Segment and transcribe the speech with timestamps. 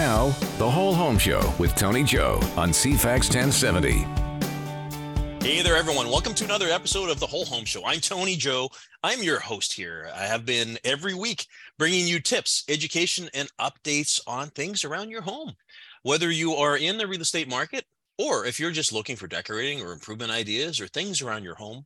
[0.00, 4.06] Now, The Whole Home Show with Tony Joe on CFAX 1070.
[5.46, 6.08] Hey there, everyone.
[6.08, 7.84] Welcome to another episode of The Whole Home Show.
[7.84, 8.70] I'm Tony Joe.
[9.02, 10.10] I'm your host here.
[10.16, 11.44] I have been every week
[11.78, 15.52] bringing you tips, education, and updates on things around your home.
[16.02, 17.84] Whether you are in the real estate market
[18.16, 21.84] or if you're just looking for decorating or improvement ideas or things around your home,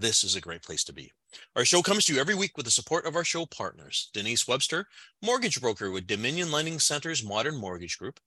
[0.00, 1.12] this is a great place to be.
[1.56, 4.48] Our show comes to you every week with the support of our show partners Denise
[4.48, 4.86] Webster,
[5.22, 8.20] mortgage broker with Dominion Lending Center's Modern Mortgage Group,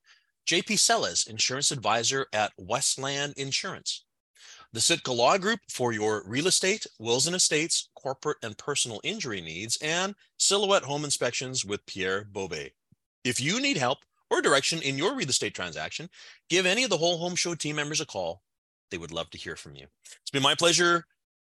[0.48, 4.06] JP Sellers, insurance advisor at Westland Insurance,
[4.74, 9.42] the Sitka Law Group for your real estate, wills and estates, corporate and personal injury
[9.42, 12.74] needs, and Silhouette Home Inspections with Pierre Beauvais.
[13.24, 14.00] If you need help
[14.30, 16.10] or direction in your real estate transaction,
[16.50, 18.42] give any of the Whole Home Show team members a call.
[18.92, 19.88] They would love to hear from you.
[20.22, 21.06] It's been my pleasure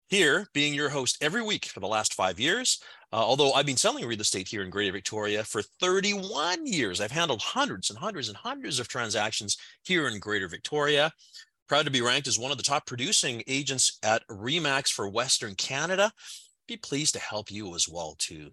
[0.07, 2.81] here being your host every week for the last five years.
[3.11, 7.11] Uh, although I've been selling real estate here in Greater Victoria for 31 years, I've
[7.11, 11.11] handled hundreds and hundreds and hundreds of transactions here in Greater Victoria.
[11.67, 15.55] Proud to be ranked as one of the top producing agents at Remax for Western
[15.55, 16.11] Canada.
[16.67, 18.51] Be pleased to help you as well too.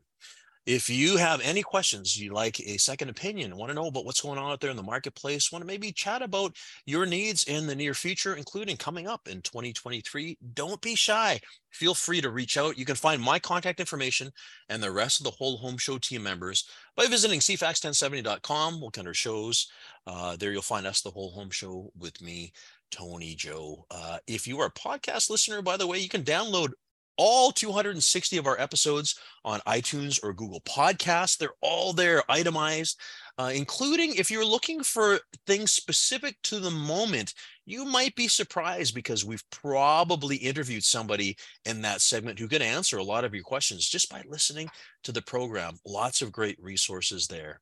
[0.71, 4.21] If you have any questions, you like a second opinion, want to know about what's
[4.21, 6.55] going on out there in the marketplace, want to maybe chat about
[6.87, 11.41] your needs in the near future, including coming up in 2023, don't be shy.
[11.73, 12.79] Feel free to reach out.
[12.79, 14.31] You can find my contact information
[14.69, 18.77] and the rest of the whole home show team members by visiting cfax1070.com.
[18.77, 19.67] Look under shows.
[20.07, 22.53] Uh, there you'll find us, the whole home show with me,
[22.93, 23.87] Tony Joe.
[23.91, 26.71] Uh, if you are a podcast listener, by the way, you can download
[27.17, 31.37] all 260 of our episodes on iTunes or Google Podcasts.
[31.37, 33.01] They're all there, itemized,
[33.39, 37.35] uh, including if you're looking for things specific to the moment,
[37.67, 42.99] you might be surprised because we've probably interviewed somebody in that segment who can answer
[42.99, 44.69] a lot of your questions just by listening
[45.05, 45.77] to the program.
[45.87, 47.61] Lots of great resources there.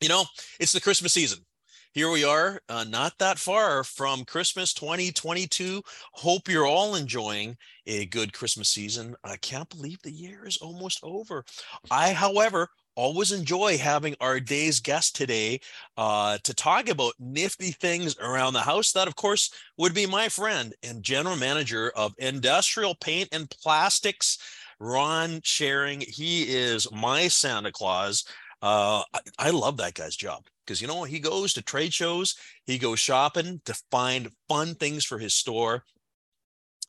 [0.00, 0.24] You know,
[0.58, 1.40] it's the Christmas season
[1.92, 5.82] here we are, uh, not that far from Christmas 2022.
[6.12, 7.56] Hope you're all enjoying
[7.86, 9.16] a good Christmas season.
[9.24, 11.44] I can't believe the year is almost over.
[11.90, 15.60] I, however, always enjoy having our day's guest today
[15.96, 18.92] uh, to talk about nifty things around the house.
[18.92, 24.38] That, of course, would be my friend and general manager of industrial paint and plastics,
[24.78, 26.02] Ron Sherring.
[26.02, 28.24] He is my Santa Claus.
[28.62, 32.36] Uh, I, I love that guy's job because you know he goes to trade shows,
[32.66, 35.84] he goes shopping to find fun things for his store.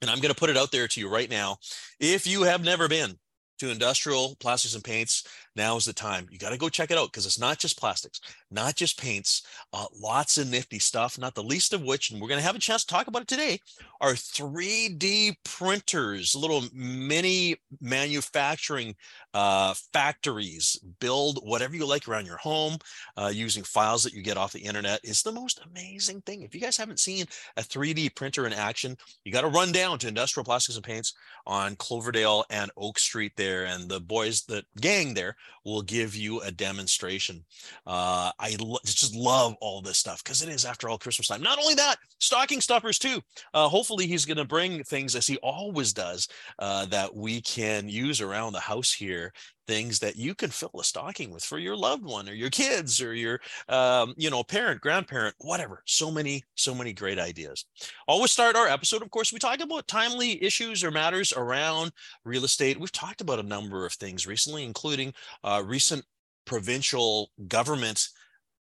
[0.01, 1.57] And I'm going to put it out there to you right now.
[1.99, 3.19] If you have never been
[3.61, 5.23] to industrial plastics and paints,
[5.55, 6.27] now is the time.
[6.31, 9.43] You got to go check it out because it's not just plastics, not just paints,
[9.71, 12.55] uh, lots of nifty stuff, not the least of which, and we're going to have
[12.55, 13.59] a chance to talk about it today,
[13.99, 18.95] are 3D printers, little mini manufacturing
[19.35, 22.77] uh, factories, build whatever you like around your home
[23.17, 24.99] uh, using files that you get off the internet.
[25.03, 26.41] It's the most amazing thing.
[26.41, 27.25] If you guys haven't seen
[27.57, 31.13] a 3D printer in action, you got to run down to Industrial Plastics and Paints
[31.45, 33.50] on Cloverdale and Oak Street there.
[33.59, 35.35] And the boys, the gang there,
[35.65, 37.43] will give you a demonstration.
[37.85, 41.41] Uh, I lo- just love all this stuff because it is, after all, Christmas time.
[41.41, 43.21] Not only that, stocking stuffers too.
[43.53, 46.27] Uh, hopefully, he's going to bring things as he always does
[46.59, 49.31] uh, that we can use around the house here
[49.67, 53.01] things that you can fill a stocking with for your loved one or your kids
[53.01, 53.39] or your
[53.69, 55.83] um, you know parent grandparent whatever.
[55.85, 57.65] So many so many great ideas.
[58.07, 61.91] Always start our episode of course we talk about timely issues or matters around
[62.25, 62.79] real estate.
[62.79, 65.13] We've talked about a number of things recently including
[65.43, 66.03] uh, recent
[66.45, 68.07] provincial government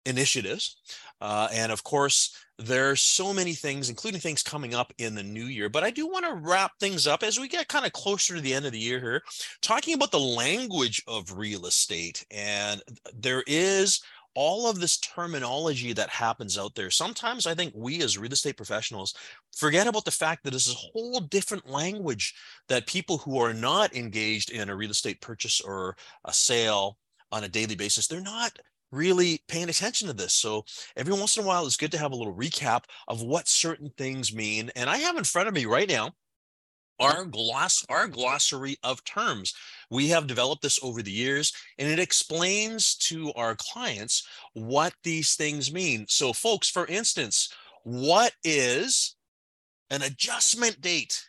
[0.07, 0.77] initiatives
[1.21, 5.47] uh, and of course there's so many things, including things coming up in the new
[5.47, 5.69] year.
[5.69, 8.41] But I do want to wrap things up as we get kind of closer to
[8.41, 9.23] the end of the year here,
[9.61, 12.25] talking about the language of real estate.
[12.31, 12.81] And
[13.13, 14.01] there is
[14.35, 16.91] all of this terminology that happens out there.
[16.91, 19.15] Sometimes I think we as real estate professionals
[19.57, 22.35] forget about the fact that this is a whole different language
[22.69, 26.99] that people who are not engaged in a real estate purchase or a sale
[27.31, 28.59] on a daily basis, they're not
[28.95, 30.35] really paying attention to this.
[30.35, 30.65] So
[30.97, 33.91] every once in a while, it's good to have a little recap of what certain
[33.97, 34.71] things mean.
[34.77, 36.13] And I have in front of me right now
[37.01, 39.55] our gloss our glossary of terms
[39.91, 45.35] we have developed this over the years and it explains to our clients what these
[45.35, 47.53] things mean so folks for instance
[47.83, 49.17] what is
[49.91, 51.29] an adjustment date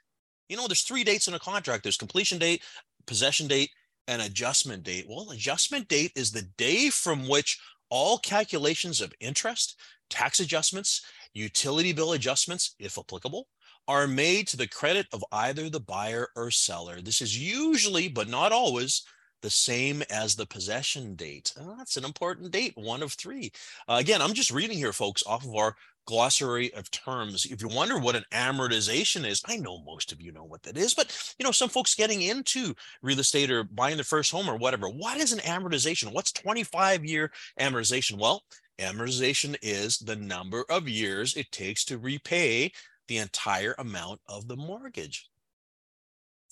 [0.50, 2.62] you know there's three dates in a contract there's completion date
[3.08, 3.72] possession date
[4.08, 5.06] an adjustment date?
[5.08, 7.60] Well, adjustment date is the day from which
[7.90, 9.80] all calculations of interest,
[10.10, 11.02] tax adjustments,
[11.34, 13.48] utility bill adjustments, if applicable,
[13.88, 17.02] are made to the credit of either the buyer or seller.
[17.02, 19.04] This is usually, but not always,
[19.42, 21.54] the same as the possession date.
[21.60, 23.52] Oh, that's an important date, one of three.
[23.88, 25.76] Uh, again, I'm just reading here, folks, off of our
[26.06, 27.46] glossary of terms.
[27.46, 30.78] If you wonder what an amortization is, I know most of you know what that
[30.78, 34.50] is, but you know, some folks getting into real estate or buying their first home
[34.50, 34.88] or whatever.
[34.88, 36.14] What is an amortization?
[36.14, 38.20] What's 25 year amortization?
[38.20, 38.44] Well,
[38.80, 42.72] amortization is the number of years it takes to repay
[43.08, 45.30] the entire amount of the mortgage.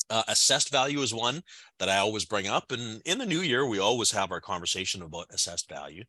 [0.10, 1.42] Uh, assessed value is one
[1.80, 2.72] that I always bring up.
[2.72, 6.04] And in the new year, we always have our conversation about assessed value.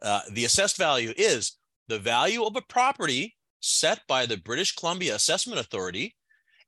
[0.00, 1.58] Uh, the assessed value is
[1.92, 6.16] the value of a property set by the British Columbia Assessment Authority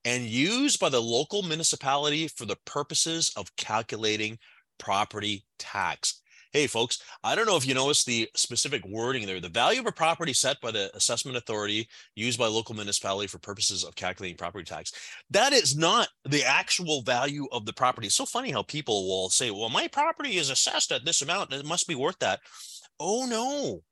[0.05, 4.39] and used by the local municipality for the purposes of calculating
[4.79, 6.21] property tax.
[6.53, 9.41] Hey, folks, I don't know if you noticed the specific wording there.
[9.41, 13.39] The value of a property set by the assessment authority used by local municipality for
[13.39, 14.93] purposes of calculating property tax.
[15.31, 18.09] That is not the actual value of the property.
[18.09, 21.55] It's so funny how people will say, well, my property is assessed at this amount
[21.55, 22.41] it must be worth that.
[23.01, 23.83] Oh, no.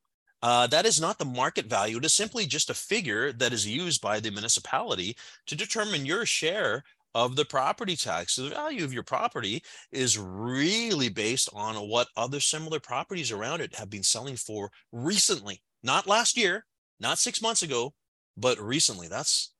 [0.42, 1.98] Uh, that is not the market value.
[1.98, 5.16] It is simply just a figure that is used by the municipality
[5.46, 6.82] to determine your share
[7.14, 8.34] of the property tax.
[8.34, 9.62] So the value of your property
[9.92, 15.62] is really based on what other similar properties around it have been selling for recently,
[15.82, 16.64] not last year,
[16.98, 17.92] not six months ago,
[18.36, 19.08] but recently.
[19.08, 19.52] That's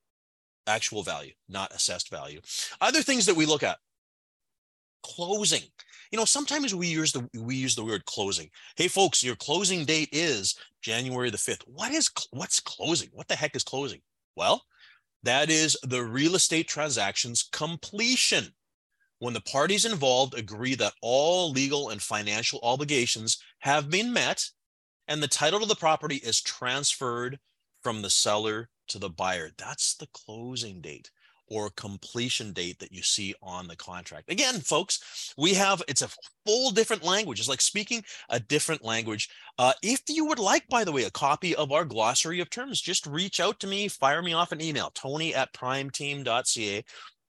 [0.66, 2.40] actual value, not assessed value.
[2.80, 3.78] Other things that we look at
[5.02, 5.62] closing.
[6.10, 8.50] You know sometimes we use the we use the word closing.
[8.76, 13.08] Hey folks your closing date is january the 5th what is what's closing?
[13.12, 14.00] What the heck is closing?
[14.36, 14.62] Well
[15.22, 18.48] that is the real estate transaction's completion.
[19.20, 24.44] When the parties involved agree that all legal and financial obligations have been met
[25.08, 27.38] and the title to the property is transferred
[27.82, 29.50] from the seller to the buyer.
[29.56, 31.10] That's the closing date
[31.52, 34.32] or completion date that you see on the contract.
[34.32, 36.08] Again, folks, we have it's a
[36.46, 37.38] full different language.
[37.38, 39.28] It's like speaking a different language.
[39.58, 42.80] Uh, if you would like, by the way, a copy of our glossary of terms,
[42.80, 46.84] just reach out to me, fire me off an email, tony at primeteam.ca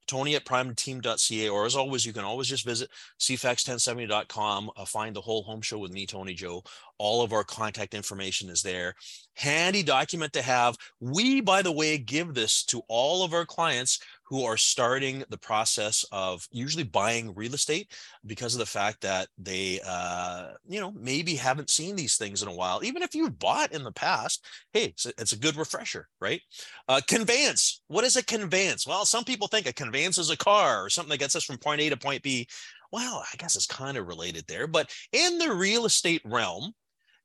[0.07, 5.21] tony at primeteam.ca or as always you can always just visit cfax1070.com uh, find the
[5.21, 6.61] whole home show with me tony joe
[6.97, 8.93] all of our contact information is there
[9.35, 13.99] handy document to have we by the way give this to all of our clients
[14.33, 17.91] who are starting the process of usually buying real estate
[18.25, 22.47] because of the fact that they, uh, you know, maybe haven't seen these things in
[22.47, 22.83] a while.
[22.83, 26.41] Even if you've bought in the past, hey, it's a, it's a good refresher, right?
[26.87, 27.83] Uh, conveyance.
[27.89, 28.87] What is a conveyance?
[28.87, 31.59] Well, some people think a conveyance is a car or something that gets us from
[31.59, 32.47] point A to point B.
[32.91, 34.65] Well, I guess it's kind of related there.
[34.65, 36.73] But in the real estate realm,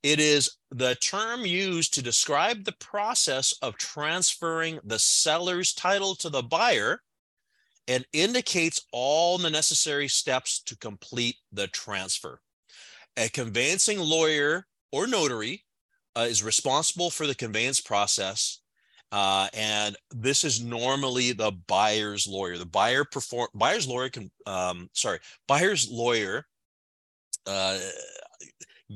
[0.03, 6.29] it is the term used to describe the process of transferring the seller's title to
[6.29, 7.01] the buyer
[7.87, 12.39] and indicates all the necessary steps to complete the transfer.
[13.17, 15.65] A conveyancing lawyer or notary
[16.15, 18.59] uh, is responsible for the conveyance process.
[19.11, 22.57] Uh, and this is normally the buyer's lawyer.
[22.59, 25.17] The buyer perform buyer's lawyer can um, sorry
[25.47, 26.45] buyer's lawyer
[27.47, 27.79] uh,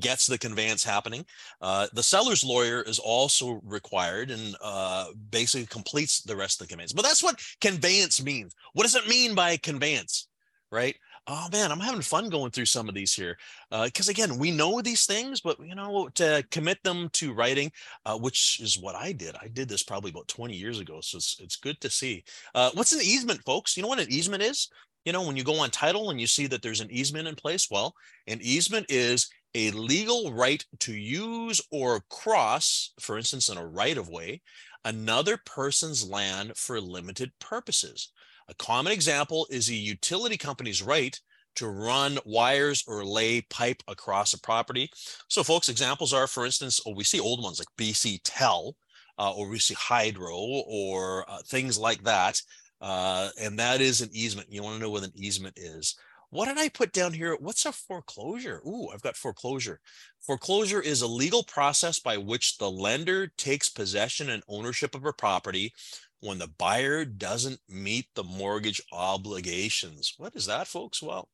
[0.00, 1.24] gets the conveyance happening.
[1.60, 6.70] Uh, the seller's lawyer is also required and uh, basically completes the rest of the
[6.72, 6.92] conveyance.
[6.92, 8.54] But that's what conveyance means.
[8.72, 10.28] What does it mean by conveyance,
[10.70, 10.96] right?
[11.26, 13.38] Oh man, I'm having fun going through some of these here.
[13.70, 17.72] Because uh, again, we know these things, but you know, to commit them to writing,
[18.04, 19.34] uh, which is what I did.
[19.40, 22.24] I did this probably about 20 years ago, so it's it's good to see.
[22.54, 23.74] Uh, what's an easement, folks?
[23.74, 24.68] You know what an easement is?
[25.06, 27.36] You know, when you go on title and you see that there's an easement in
[27.36, 27.94] place, well,
[28.26, 33.96] an easement is a legal right to use or cross, for instance, in a right
[33.96, 34.42] of way,
[34.84, 38.10] another person's land for limited purposes.
[38.48, 41.18] A common example is a utility company's right
[41.56, 44.90] to run wires or lay pipe across a property.
[45.28, 48.76] So, folks, examples are, for instance, oh, we see old ones like BC Tel,
[49.18, 52.40] uh, or we see Hydro, or uh, things like that.
[52.80, 54.52] Uh, and that is an easement.
[54.52, 55.96] You want to know what an easement is.
[56.34, 57.36] What did I put down here?
[57.38, 58.60] What's a foreclosure?
[58.66, 59.78] Ooh, I've got foreclosure.
[60.20, 65.12] Foreclosure is a legal process by which the lender takes possession and ownership of a
[65.12, 65.72] property
[66.18, 70.14] when the buyer doesn't meet the mortgage obligations.
[70.16, 71.00] What is that, folks?
[71.00, 71.28] Well,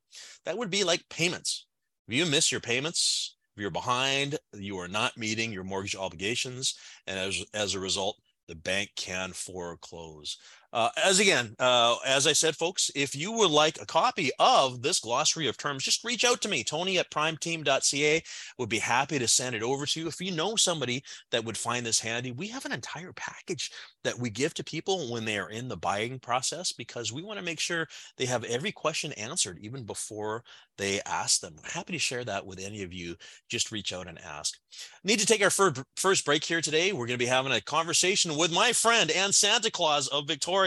[0.45, 1.65] that would be like payments.
[2.07, 6.75] If you miss your payments, if you're behind, you are not meeting your mortgage obligations.
[7.07, 8.17] And as, as a result,
[8.47, 10.37] the bank can foreclose.
[10.73, 14.81] Uh, as again, uh, as I said, folks, if you would like a copy of
[14.81, 18.23] this glossary of terms, just reach out to me, Tony at primeteam.ca.
[18.57, 20.07] Would be happy to send it over to you.
[20.07, 23.71] If you know somebody that would find this handy, we have an entire package
[24.03, 27.37] that we give to people when they are in the buying process because we want
[27.37, 27.87] to make sure
[28.17, 30.43] they have every question answered even before
[30.77, 31.55] they ask them.
[31.63, 33.15] Happy to share that with any of you.
[33.49, 34.57] Just reach out and ask.
[35.03, 35.51] Need to take our
[35.95, 36.91] first break here today.
[36.91, 40.60] We're going to be having a conversation with my friend and Santa Claus of Victoria.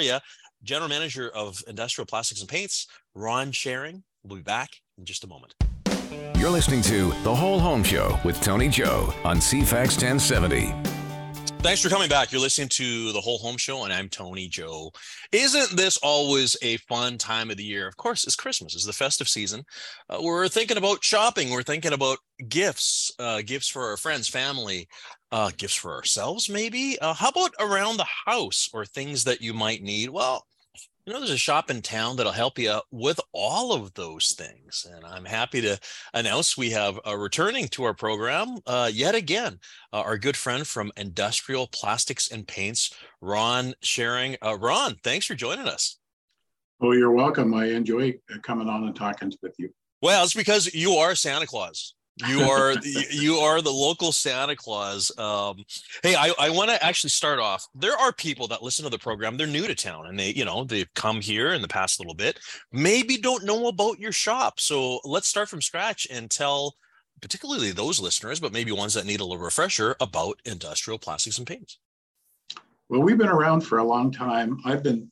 [0.63, 4.03] General Manager of Industrial Plastics and Paints, Ron Sherring.
[4.25, 5.55] We'll be back in just a moment.
[6.37, 10.75] You're listening to The Whole Home Show with Tony Joe on CFAX 1070.
[11.65, 12.31] Thanks for coming back.
[12.31, 14.93] You're listening to the Whole Home Show, and I'm Tony Joe.
[15.33, 17.89] Isn't this always a fun time of the year?
[17.89, 19.65] Of course, it's Christmas, it's the festive season.
[20.11, 24.87] Uh, we're thinking about shopping, we're thinking about gifts, uh, gifts for our friends, family,
[25.35, 26.97] uh, gifts for ourselves, maybe.
[27.01, 30.09] Uh, how about around the house or things that you might need?
[30.09, 30.47] Well,
[31.05, 34.87] you know, there's a shop in town that'll help you with all of those things.
[34.89, 35.77] And I'm happy to
[36.15, 39.59] announce we have a returning to our program uh, yet again,
[39.93, 44.37] uh, our good friend from Industrial Plastics and Paints, Ron Sherring.
[44.41, 45.99] Uh, Ron, thanks for joining us.
[46.81, 47.53] Oh, you're welcome.
[47.55, 49.71] I enjoy coming on and talking with you.
[50.01, 52.75] Well, it's because you are Santa Claus you are
[53.11, 55.11] you are the local Santa Claus.
[55.19, 55.65] Um,
[56.03, 57.67] hey, I, I want to actually start off.
[57.75, 59.37] There are people that listen to the program.
[59.37, 62.15] They're new to town, and they you know they've come here in the past little
[62.15, 62.39] bit.
[62.73, 64.61] Maybe don't know about your shop.
[64.61, 66.77] So let's start from scratch and tell,
[67.21, 71.47] particularly those listeners, but maybe ones that need a little refresher about industrial plastics and
[71.47, 71.79] paints.
[72.89, 74.61] Well, we've been around for a long time.
[74.65, 75.11] I've been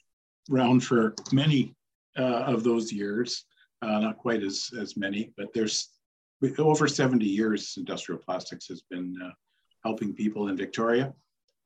[0.53, 1.75] around for many
[2.17, 3.45] uh, of those years.
[3.81, 5.89] Uh, not quite as as many, but there's
[6.59, 9.31] over 70 years, industrial plastics has been uh,
[9.85, 11.15] helping people in Victoria.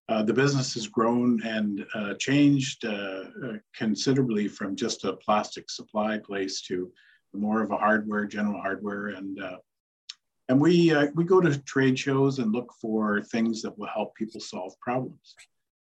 [0.09, 5.69] Uh, the business has grown and uh, changed uh, uh, considerably from just a plastic
[5.69, 6.93] supply place to
[7.35, 9.57] more of a hardware, general hardware, and uh,
[10.49, 14.41] and we we go to trade shows and look for things that will help people
[14.41, 15.35] solve problems.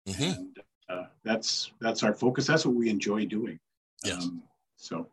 [0.09, 0.23] Mm-hmm.
[0.23, 2.47] And that's that's our focus.
[2.47, 3.61] That's what we enjoy doing.
[4.03, 4.25] Yes.
[4.25, 4.43] Um,
[4.77, 5.07] so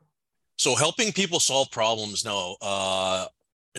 [0.58, 3.28] so helping people solve problems now uh,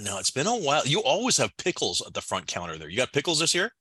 [0.01, 0.87] now it's been a while.
[0.87, 2.89] You always have pickles at the front counter there.
[2.89, 3.73] You got pickles this year?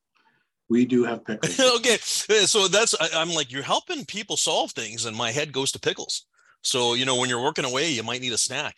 [0.69, 1.59] We do have pickles.
[1.77, 5.71] okay, so that's I, am like you're helping people solve things, and my head goes
[5.73, 6.25] to pickles.
[6.63, 8.75] So you know when you're working away, you might need a snack.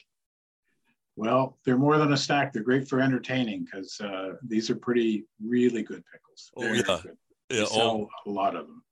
[1.15, 2.53] Well, they're more than a snack.
[2.53, 6.51] They're great for entertaining because uh, these are pretty really good pickles.
[6.57, 7.17] Oh Very yeah, good.
[7.49, 7.65] yeah.
[7.71, 8.83] Oh, a lot of them.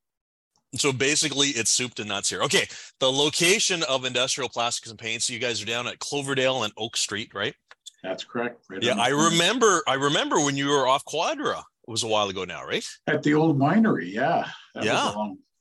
[0.75, 2.43] So basically, it's soup to nuts here.
[2.43, 2.67] Okay,
[2.99, 5.25] the location of Industrial Plastics and Paints.
[5.25, 7.55] So you guys are down at Cloverdale and Oak Street, right?
[8.03, 8.65] That's correct.
[8.69, 9.83] Right yeah, I remember.
[9.87, 11.59] I remember when you were off Quadra.
[11.59, 12.85] It was a while ago now, right?
[13.07, 14.47] At the old winery, yeah.
[14.75, 15.13] That yeah.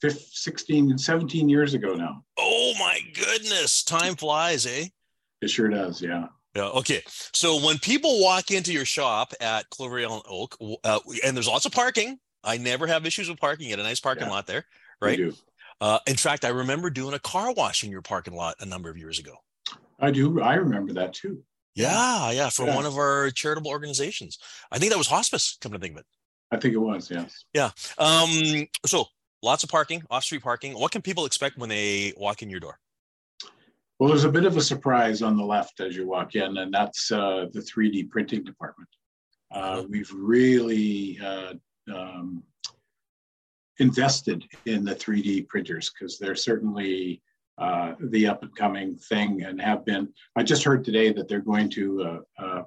[0.03, 2.25] 15, 16, 17 years ago now.
[2.39, 3.83] Oh my goodness.
[3.83, 4.87] Time flies, eh?
[5.43, 6.27] It sure does, yeah.
[6.55, 6.69] Yeah.
[6.69, 7.03] Okay.
[7.33, 11.67] So when people walk into your shop at Cloverdale and Oak, uh, and there's lots
[11.67, 13.69] of parking, I never have issues with parking.
[13.69, 14.65] You a nice parking yeah, lot there,
[15.01, 15.13] right?
[15.13, 15.35] I do.
[15.81, 18.91] Uh, in fact, I remember doing a car wash in your parking lot a number
[18.91, 19.35] of years ago.
[19.99, 20.41] I do.
[20.41, 21.43] I remember that too.
[21.75, 22.75] Yeah, yeah, for yeah.
[22.75, 24.39] one of our charitable organizations.
[24.71, 26.07] I think that was hospice, come to think of it.
[26.51, 27.45] I think it was, yes.
[27.55, 27.71] Yeah.
[27.97, 29.07] Um, so
[29.43, 30.75] lots of parking, off-street parking.
[30.75, 32.79] What can people expect when they walk in your door?
[33.99, 36.73] Well, there's a bit of a surprise on the left as you walk in, and
[36.73, 38.89] that's uh, the 3D printing department.
[39.55, 39.85] Uh, uh-huh.
[39.91, 41.55] we've really uh,
[41.93, 42.43] um,
[43.79, 47.21] invested in the 3D printers because they're certainly
[47.61, 50.09] uh, the up and coming thing and have been.
[50.35, 52.03] I just heard today that they're going to.
[52.03, 52.63] Uh, uh,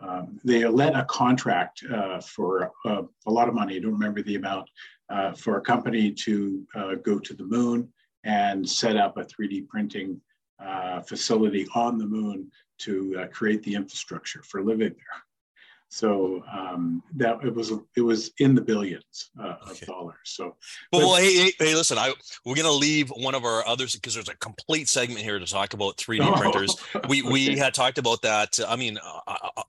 [0.00, 3.76] um, they let a contract uh, for uh, a lot of money.
[3.76, 4.68] I don't remember the amount
[5.36, 6.66] for a company to
[7.04, 7.90] go to the moon
[8.24, 10.20] and set up a 3D printing
[11.06, 15.22] facility on the moon to create the infrastructure for living there.
[15.94, 20.16] So um, that it was it was in the billions uh, of dollars.
[20.24, 20.56] So,
[20.90, 22.12] but, well, hey, hey, hey, listen, I
[22.44, 25.72] we're gonna leave one of our others because there's a complete segment here to talk
[25.72, 26.76] about 3D oh, printers.
[27.08, 27.30] We okay.
[27.30, 28.58] we had talked about that.
[28.66, 28.98] I mean,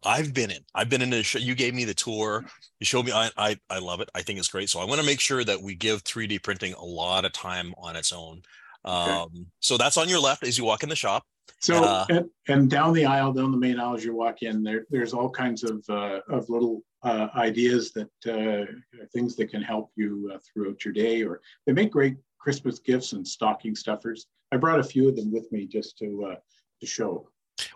[0.04, 0.64] I, have been in.
[0.74, 1.38] I've been in a show.
[1.38, 2.44] You gave me the tour.
[2.80, 3.12] You showed me.
[3.12, 4.10] I, I I love it.
[4.16, 4.72] I think it's great.
[4.72, 7.76] So I want to make sure that we give 3D printing a lot of time
[7.78, 8.42] on its own.
[8.84, 9.12] Okay.
[9.12, 11.24] Um, so that's on your left as you walk in the shop.
[11.60, 14.64] So uh, and, and, down the aisle, down the main aisle as you walk in,
[14.64, 18.66] there there's all kinds of uh, of little uh, ideas that uh,
[19.14, 23.14] things that can help you uh, throughout your day, or they make great Christmas gifts
[23.14, 24.28] and stocking stuffers.
[24.52, 26.36] I brought a few of them with me just to uh,
[26.82, 27.30] to show.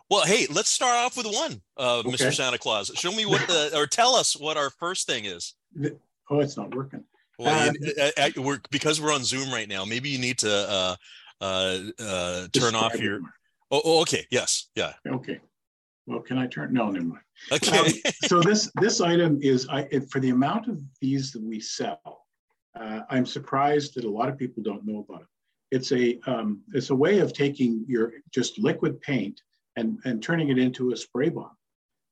[0.10, 2.10] Well, hey, let's start off with one, okay.
[2.10, 2.34] Mr.
[2.34, 2.92] Santa Claus.
[2.96, 5.56] Show me what the or tell us what our first thing is.
[6.30, 7.04] Oh, it's not working.
[7.40, 7.72] Well,
[8.36, 9.86] you, we're because we're on Zoom right now.
[9.86, 10.96] Maybe you need to uh,
[11.40, 13.22] uh, uh, turn off your.
[13.72, 14.26] Oh, oh, okay.
[14.32, 14.70] Yes.
[14.76, 14.94] Yeah.
[15.08, 15.40] Okay.
[16.08, 16.74] Well, can I turn?
[16.74, 17.22] No, never mind.
[17.52, 17.78] Okay.
[17.78, 17.86] Um,
[18.26, 22.26] so this this item is I for the amount of these that we sell,
[22.80, 25.28] uh, I'm surprised that a lot of people don't know about it.
[25.72, 29.40] It's a um, it's a way of taking your just liquid paint
[29.76, 31.52] and and turning it into a spray bomb.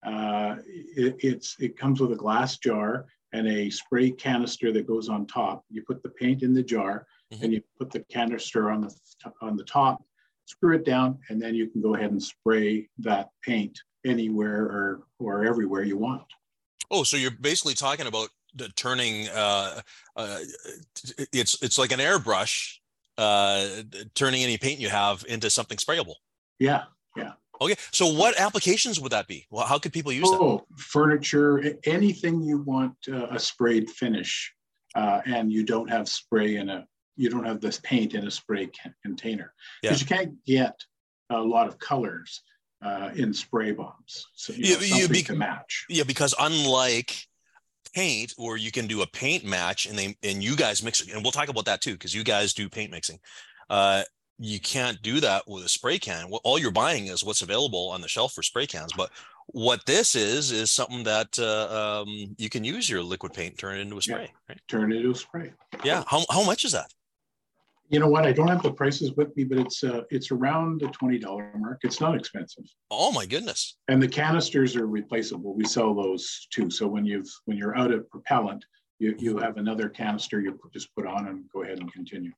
[0.05, 5.09] Uh, it, it's it comes with a glass jar and a spray canister that goes
[5.09, 5.65] on top.
[5.69, 7.43] You put the paint in the jar mm-hmm.
[7.43, 8.95] and you put the canister on the
[9.41, 10.03] on the top
[10.47, 15.03] screw it down, and then you can go ahead and spray that paint anywhere or,
[15.19, 16.23] or everywhere you want.
[16.89, 19.81] Oh, so you're basically talking about the turning, uh,
[20.15, 20.39] uh,
[21.33, 22.77] it's, it's like an airbrush,
[23.17, 23.67] uh,
[24.15, 26.15] turning any paint you have into something sprayable.
[26.59, 26.83] Yeah,
[27.15, 27.33] yeah.
[27.59, 29.45] Okay, so what applications would that be?
[29.49, 30.79] Well, how could people use oh, that?
[30.79, 34.53] furniture, anything you want uh, a sprayed finish,
[34.95, 38.31] uh, and you don't have spray in a you don't have this paint in a
[38.31, 40.17] spray can- container because yeah.
[40.17, 40.79] you can't get
[41.29, 42.41] a lot of colors
[42.81, 44.27] uh, in spray bombs.
[44.35, 45.85] So you know, yeah, be- to match.
[45.89, 47.15] Yeah, because unlike
[47.93, 51.13] paint, or you can do a paint match, and they and you guys mix it,
[51.13, 53.19] and we'll talk about that too, because you guys do paint mixing.
[53.69, 54.03] Uh,
[54.39, 56.31] you can't do that with a spray can.
[56.43, 58.93] All you're buying is what's available on the shelf for spray cans.
[58.95, 59.09] But
[59.47, 63.77] what this is is something that uh, um, you can use your liquid paint, turn
[63.77, 64.23] it into a spray.
[64.23, 64.61] Yeah, right?
[64.67, 65.53] Turn it into a spray.
[65.83, 66.03] Yeah.
[66.07, 66.93] How how much is that?
[67.89, 68.25] You know what?
[68.25, 71.51] I don't have the prices with me, but it's uh, it's around the twenty dollar
[71.55, 71.79] mark.
[71.83, 72.65] It's not expensive.
[72.91, 73.77] Oh my goodness!
[73.87, 75.55] And the canisters are replaceable.
[75.55, 76.69] We sell those too.
[76.69, 78.65] So when you've when you're out of propellant,
[78.99, 82.31] you you have another canister you just put on and go ahead and continue.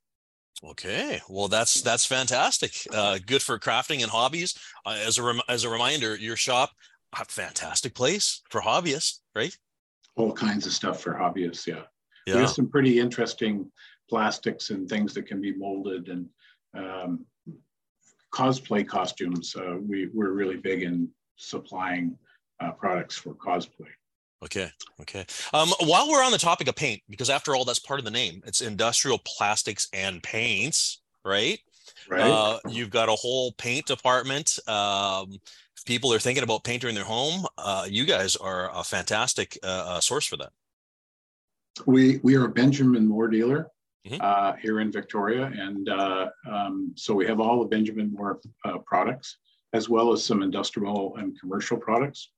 [0.62, 2.72] Okay, well that's that's fantastic.
[2.92, 4.54] Uh, good for crafting and hobbies.
[4.84, 6.70] Uh, as a rem- as a reminder, your shop
[7.18, 9.56] a fantastic place for hobbyists, right?
[10.16, 11.66] All kinds of stuff for hobbyists.
[11.66, 11.82] Yeah,
[12.26, 12.34] yeah.
[12.34, 13.70] We have some pretty interesting
[14.10, 16.26] plastics and things that can be molded and
[16.76, 17.24] um,
[18.34, 19.54] cosplay costumes.
[19.56, 22.18] Uh, we, we're really big in supplying
[22.60, 23.88] uh, products for cosplay.
[24.44, 24.70] Okay.
[25.00, 25.24] Okay.
[25.52, 28.10] Um, while we're on the topic of paint, because after all, that's part of the
[28.10, 28.42] name.
[28.46, 31.58] It's industrial plastics and paints, right?
[32.08, 32.22] Right.
[32.22, 34.58] Uh, you've got a whole paint department.
[34.68, 35.38] Um,
[35.84, 40.00] people are thinking about painting their home, uh, you guys are a fantastic uh, uh,
[40.00, 40.50] source for that.
[41.86, 43.68] We we are a Benjamin Moore dealer
[44.06, 44.20] mm-hmm.
[44.20, 45.50] uh, here in Victoria.
[45.54, 49.38] And uh, um, so we have all the Benjamin Moore uh, products,
[49.72, 52.30] as well as some industrial and commercial products.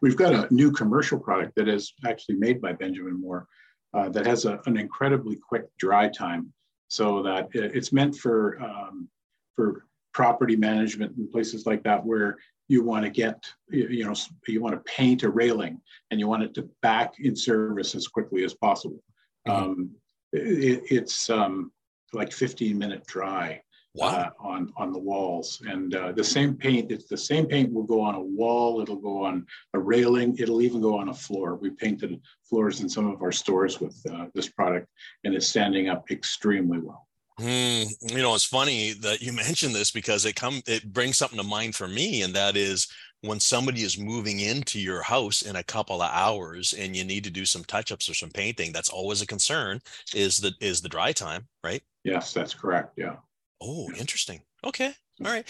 [0.00, 3.46] We've got a new commercial product that is actually made by Benjamin Moore
[3.94, 6.52] uh, that has a, an incredibly quick dry time
[6.88, 9.08] so that it's meant for, um,
[9.54, 12.36] for property management and places like that where
[12.68, 14.14] you want to get, you know,
[14.46, 18.06] you want to paint a railing and you want it to back in service as
[18.06, 19.02] quickly as possible.
[19.46, 19.64] Mm-hmm.
[19.64, 19.90] Um,
[20.32, 21.72] it, it's um,
[22.12, 23.60] like 15 minute dry
[23.94, 24.08] wow.
[24.08, 25.62] uh, on on the walls.
[25.66, 28.96] And uh, the same paint it's the same paint will go on a wall it'll
[28.96, 31.56] go on a railing it'll even go on a floor.
[31.56, 34.88] We painted floors in some of our stores with uh, this product
[35.24, 37.06] and it's standing up extremely well.
[37.40, 41.38] Mm, you know, it's funny that you mentioned this because it come it brings something
[41.38, 42.88] to mind for me, and that is
[43.22, 47.24] when somebody is moving into your house in a couple of hours and you need
[47.24, 49.80] to do some touch-ups or some painting that's always a concern
[50.14, 53.16] is the is the dry time right yes that's correct yeah
[53.60, 54.92] oh interesting okay
[55.24, 55.46] all right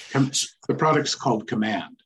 [0.68, 2.02] the product's called command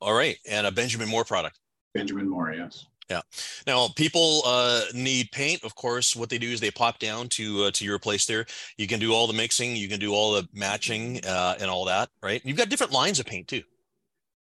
[0.00, 1.58] all right and a benjamin moore product
[1.94, 3.22] benjamin moore yes yeah.
[3.66, 5.64] Now, people uh, need paint.
[5.64, 8.46] Of course, what they do is they pop down to uh, to your place there.
[8.78, 11.86] You can do all the mixing, you can do all the matching, uh, and all
[11.86, 12.40] that, right?
[12.44, 13.64] You've got different lines of paint too.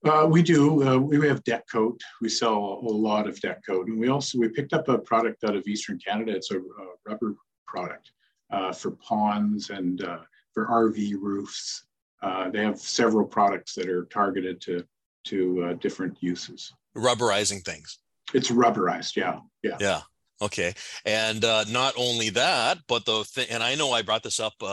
[0.05, 0.87] Uh, we do.
[0.87, 2.01] Uh, we have deck coat.
[2.21, 5.43] We sell a lot of deck coat, and we also we picked up a product
[5.45, 6.37] out of Eastern Canada.
[6.37, 6.63] It's a, a
[7.05, 7.35] rubber
[7.67, 8.13] product
[8.53, 10.19] uh, for ponds and uh,
[10.55, 11.85] for RV roofs.
[12.23, 14.85] Uh, they have several products that are targeted to
[15.25, 16.73] to uh, different uses.
[16.97, 17.99] Rubberizing things.
[18.35, 19.17] It's rubberized.
[19.17, 19.41] Yeah.
[19.63, 19.77] Yeah.
[19.81, 20.01] Yeah.
[20.41, 20.73] Okay,
[21.05, 24.55] and uh, not only that, but the thing, and I know I brought this up
[24.63, 24.67] uh,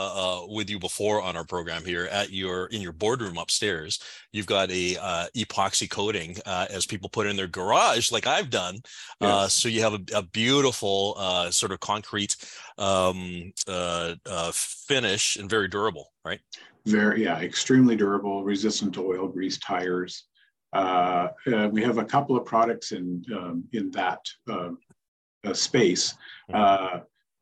[0.44, 4.00] uh, with you before on our program here at your in your boardroom upstairs.
[4.32, 8.52] You've got a uh, epoxy coating uh, as people put in their garage, like I've
[8.52, 8.78] done.
[9.20, 11.16] Uh, so you have a, a beautiful
[11.50, 12.36] sort of concrete
[12.78, 13.52] um,
[14.54, 16.42] finish and very durable, right?
[16.86, 20.26] Very, yeah, extremely durable, resistant to oil, grease, tires.
[20.74, 24.70] we have a couple of products in um, in that uh,
[25.54, 26.16] space.
[26.52, 27.02] Mm-hmm.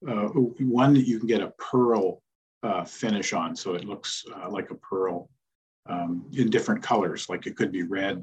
[0.10, 0.28] Uh, uh,
[0.60, 2.22] one that you can get a pearl
[2.86, 5.30] finish on, so it looks like a pearl
[5.86, 7.30] um, in different colors.
[7.30, 8.22] Like it could be red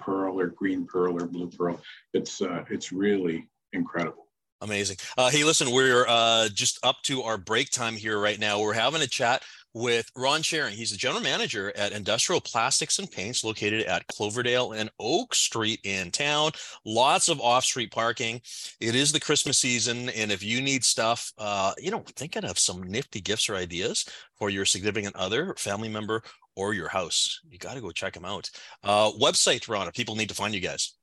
[0.00, 1.80] pearl or green pearl or blue pearl.
[2.12, 4.26] It's it's really incredible.
[4.62, 4.96] Amazing.
[5.18, 8.60] Uh, hey, listen, we're uh, just up to our break time here right now.
[8.60, 9.42] We're having a chat
[9.74, 10.70] with Ron Sherring.
[10.70, 15.80] He's the general manager at Industrial Plastics and Paints located at Cloverdale and Oak Street
[15.84, 16.52] in town.
[16.84, 18.40] Lots of off street parking.
[18.80, 20.08] It is the Christmas season.
[20.10, 24.06] And if you need stuff, uh, you know, thinking of some nifty gifts or ideas
[24.34, 26.22] for your significant other, family member,
[26.54, 28.50] or your house, you got to go check them out.
[28.84, 30.94] Uh, website, Ron, if people need to find you guys.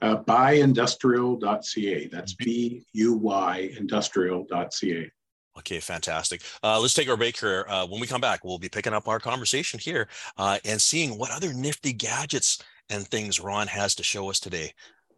[0.00, 2.08] Uh, buyindustrial.ca.
[2.08, 5.10] That's B U Y industrial.ca.
[5.58, 6.42] Okay, fantastic.
[6.62, 7.66] Uh, let's take our break here.
[7.68, 11.18] Uh, when we come back, we'll be picking up our conversation here uh, and seeing
[11.18, 14.72] what other nifty gadgets and things Ron has to show us today.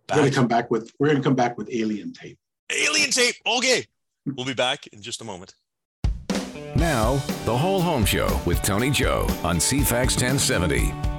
[0.07, 0.17] Back.
[0.17, 2.39] We're going to come back with we're going to come back with alien tape.
[2.73, 3.35] Alien tape.
[3.47, 3.85] Okay,
[4.27, 5.55] we'll be back in just a moment.
[6.77, 11.18] Now, the whole home show with Tony Joe on CFAX 1070.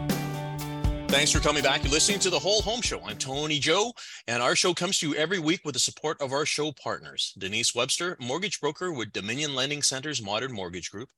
[1.09, 1.83] Thanks for coming back.
[1.83, 3.01] You're listening to the Whole Home Show.
[3.03, 3.93] I'm Tony Joe,
[4.27, 7.33] and our show comes to you every week with the support of our show partners
[7.35, 11.09] Denise Webster, mortgage broker with Dominion Lending Center's Modern Mortgage Group,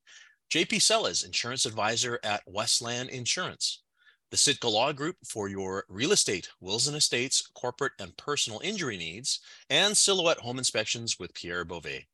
[0.49, 3.83] JP Sellers, insurance advisor at Westland Insurance,
[4.31, 8.95] the Sitka Law Group for your real estate, wills and estates, corporate and personal injury
[8.95, 12.07] needs, and Silhouette Home Inspections with Pierre Beauvais.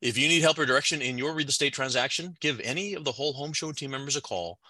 [0.00, 3.12] If you need help or direction in your real estate transaction, give any of the
[3.12, 4.60] Whole Home Show team members a call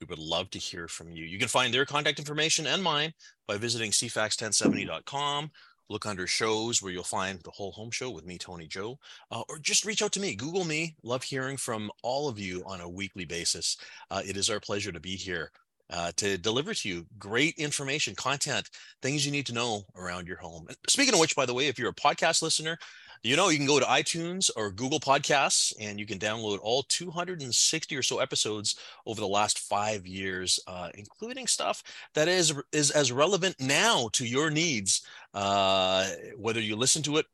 [0.00, 1.24] we would love to hear from you.
[1.24, 3.12] You can find their contact information and mine
[3.46, 5.50] by visiting cfax1070.com.
[5.88, 8.98] Look under shows where you'll find the whole home show with me, Tony Joe,
[9.32, 10.36] uh, or just reach out to me.
[10.36, 10.94] Google me.
[11.02, 13.76] Love hearing from all of you on a weekly basis.
[14.10, 15.50] Uh, it is our pleasure to be here
[15.90, 18.70] uh, to deliver to you great information, content,
[19.02, 20.66] things you need to know around your home.
[20.88, 22.78] Speaking of which, by the way, if you're a podcast listener,
[23.22, 26.84] you know, you can go to iTunes or Google Podcasts and you can download all
[26.84, 31.82] 260 or so episodes over the last five years, uh, including stuff
[32.14, 35.02] that is is as relevant now to your needs,
[35.34, 36.06] uh,
[36.36, 37.26] whether you listen to it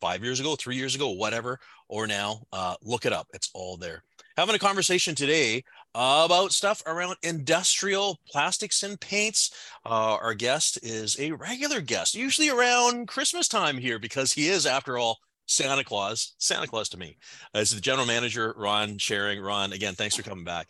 [0.00, 2.40] five years ago, three years ago, whatever, or now.
[2.52, 4.02] Uh, look it up; it's all there.
[4.36, 5.62] Having a conversation today
[5.94, 9.50] about stuff around industrial plastics and paints.
[9.84, 14.66] Uh, our guest is a regular guest, usually around Christmas time here, because he is,
[14.66, 17.16] after all, Santa Claus, Santa Claus to me.
[17.54, 19.44] Uh, this is the general manager, Ron Sherring.
[19.44, 20.68] Ron, again, thanks for coming back.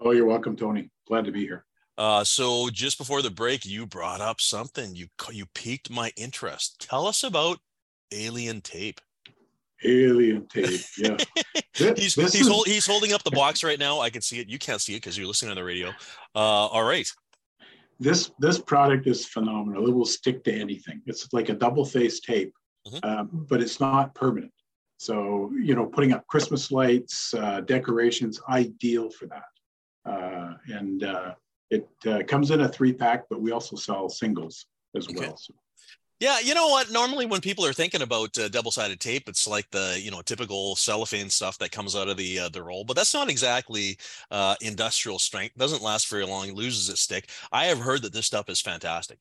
[0.00, 0.90] Oh, you're welcome, Tony.
[1.06, 1.64] Glad to be here.
[1.98, 4.94] Uh, so just before the break, you brought up something.
[4.94, 6.86] You you piqued my interest.
[6.88, 7.58] Tell us about
[8.10, 9.00] alien tape.
[9.84, 11.16] Alien tape, yeah.
[11.74, 12.48] he's he's, is...
[12.48, 14.00] hold, he's holding up the box right now.
[14.00, 14.48] I can see it.
[14.48, 15.88] You can't see it because you're listening on the radio.
[16.34, 17.08] Uh, all right.
[18.00, 19.86] This this product is phenomenal.
[19.86, 21.02] It will stick to anything.
[21.06, 22.52] It's like a double face tape
[22.86, 23.08] mm-hmm.
[23.08, 24.52] um, but it's not permanent.
[24.98, 30.10] So, you know, putting up Christmas lights, uh, decorations, ideal for that.
[30.10, 31.34] Uh, and uh,
[31.70, 34.66] it uh, comes in a three pack, but we also sell singles
[34.96, 35.20] as okay.
[35.20, 35.36] well.
[35.36, 35.54] So.
[36.22, 36.92] Yeah, you know what?
[36.92, 40.76] Normally, when people are thinking about uh, double-sided tape, it's like the you know typical
[40.76, 43.98] cellophane stuff that comes out of the uh, the roll, but that's not exactly
[44.30, 45.56] uh, industrial strength.
[45.56, 46.54] Doesn't last very long.
[46.54, 47.28] Loses its stick.
[47.50, 49.18] I have heard that this stuff is fantastic.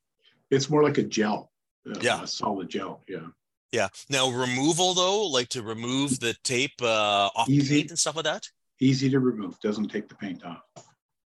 [0.52, 1.52] It's more like a gel.
[1.90, 3.02] Uh, yeah, a solid gel.
[3.08, 3.30] Yeah.
[3.72, 3.88] Yeah.
[4.10, 7.80] Now removal though, like to remove the tape uh, off Easy.
[7.80, 8.48] paint and stuff like that.
[8.80, 9.60] Easy to remove.
[9.60, 10.62] Doesn't take the paint off.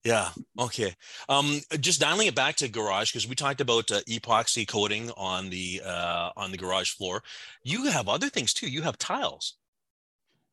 [0.05, 0.31] Yeah.
[0.59, 0.95] Okay.
[1.29, 5.51] Um, just dialing it back to garage because we talked about uh, epoxy coating on
[5.51, 7.23] the uh, on the garage floor.
[7.63, 8.69] You have other things too.
[8.69, 9.55] You have tiles.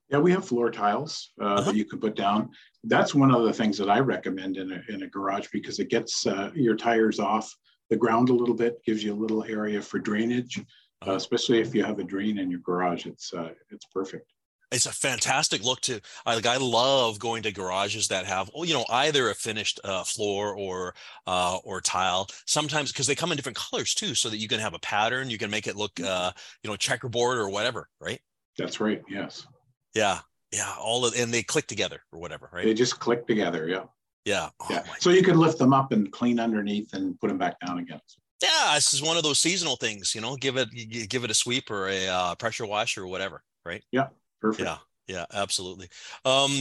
[0.09, 1.61] Yeah, we have floor tiles uh, uh-huh.
[1.63, 2.49] that you can put down.
[2.83, 5.89] That's one of the things that I recommend in a in a garage because it
[5.89, 7.51] gets uh, your tires off
[7.89, 10.63] the ground a little bit, gives you a little area for drainage
[11.05, 13.05] uh, especially if you have a drain in your garage.
[13.05, 14.31] It's uh, it's perfect.
[14.71, 15.99] It's a fantastic look to.
[16.25, 20.03] I like I love going to garages that have, you know, either a finished uh,
[20.03, 20.93] floor or
[21.25, 22.27] uh, or tile.
[22.45, 25.29] Sometimes because they come in different colors too, so that you can have a pattern.
[25.29, 26.07] You can make it look, mm-hmm.
[26.07, 26.31] uh,
[26.63, 28.19] you know, checkerboard or whatever, right?
[28.57, 29.01] That's right.
[29.09, 29.47] Yes.
[29.95, 30.19] Yeah,
[30.51, 30.75] yeah.
[30.79, 32.65] All of and they click together or whatever, right?
[32.65, 33.67] They just click together.
[33.67, 33.85] Yeah.
[34.25, 34.49] Yeah.
[34.59, 34.83] Oh, yeah.
[34.99, 38.01] So you can lift them up and clean underneath and put them back down again
[38.41, 40.69] yeah, this is one of those seasonal things, you know, give it,
[41.09, 43.43] give it a sweep or a uh, pressure wash or whatever.
[43.65, 43.83] Right.
[43.91, 44.07] Yeah.
[44.41, 44.67] Perfect.
[44.67, 44.77] Yeah.
[45.09, 45.89] Yeah, absolutely.
[46.23, 46.51] Um,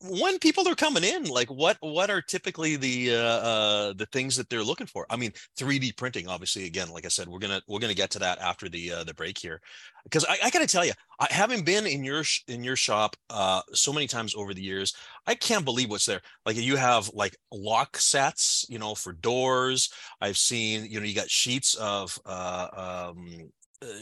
[0.00, 4.36] when people are coming in, like what what are typically the uh, uh, the things
[4.36, 5.06] that they're looking for?
[5.10, 6.64] I mean, 3D printing, obviously.
[6.66, 9.14] Again, like I said, we're gonna we're gonna get to that after the uh, the
[9.14, 9.60] break here,
[10.02, 13.14] because I, I got to tell you, I, haven't been in your in your shop
[13.30, 14.92] uh, so many times over the years,
[15.28, 16.20] I can't believe what's there.
[16.44, 19.88] Like you have like lock sets, you know, for doors.
[20.20, 23.52] I've seen, you know, you got sheets of uh, um,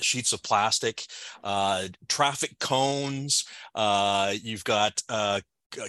[0.01, 1.07] sheets of plastic,
[1.43, 3.45] uh, traffic cones.
[3.75, 5.41] Uh, you've got uh,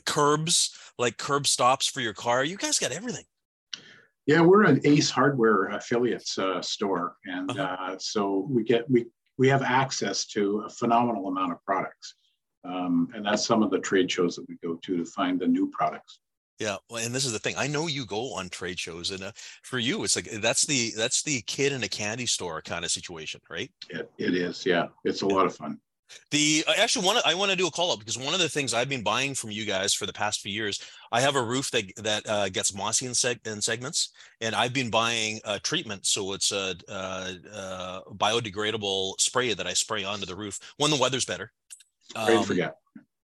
[0.06, 2.43] curbs, like curb stops for your car.
[2.43, 3.25] You guys got everything.
[4.25, 7.93] Yeah, we're an Ace Hardware affiliates uh, store, and uh-huh.
[7.93, 9.06] uh, so we get we
[9.38, 12.15] we have access to a phenomenal amount of products.
[12.65, 15.47] Um, and that's some of the trade shows that we go to to find the
[15.47, 16.19] new products.
[16.60, 17.56] Yeah, well, and this is the thing.
[17.58, 19.32] I know you go on trade shows, and uh,
[19.63, 22.92] for you, it's like that's the that's the kid in a candy store kind of
[22.92, 23.72] situation, right?
[23.89, 24.88] It, it is, yeah.
[25.04, 25.34] It's a yeah.
[25.34, 25.80] lot of fun.
[26.32, 28.39] The I actually want to I want to do a call up because one of
[28.39, 30.80] the things I've been buying from you guys for the past few years,
[31.12, 34.10] I have a roof that that uh, gets mossy in, seg- in segments,
[34.42, 36.94] and I've been buying a treatment, so it's a, a,
[37.52, 41.52] a, biodegradable spray that I spray onto the roof when the weather's better.
[42.16, 42.76] Um, forget.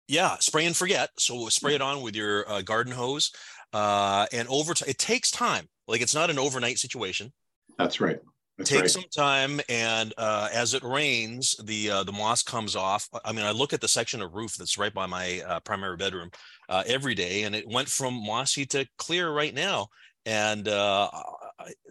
[0.08, 1.10] Yeah, spray and forget.
[1.18, 3.30] So spray it on with your uh, garden hose,
[3.74, 5.68] uh, and over time it takes time.
[5.86, 7.32] Like it's not an overnight situation.
[7.78, 8.18] That's right.
[8.56, 8.90] That's Take right.
[8.90, 13.08] some time, and uh, as it rains, the uh, the moss comes off.
[13.24, 15.96] I mean, I look at the section of roof that's right by my uh, primary
[15.96, 16.30] bedroom
[16.68, 19.88] uh, every day, and it went from mossy to clear right now.
[20.26, 21.08] And uh,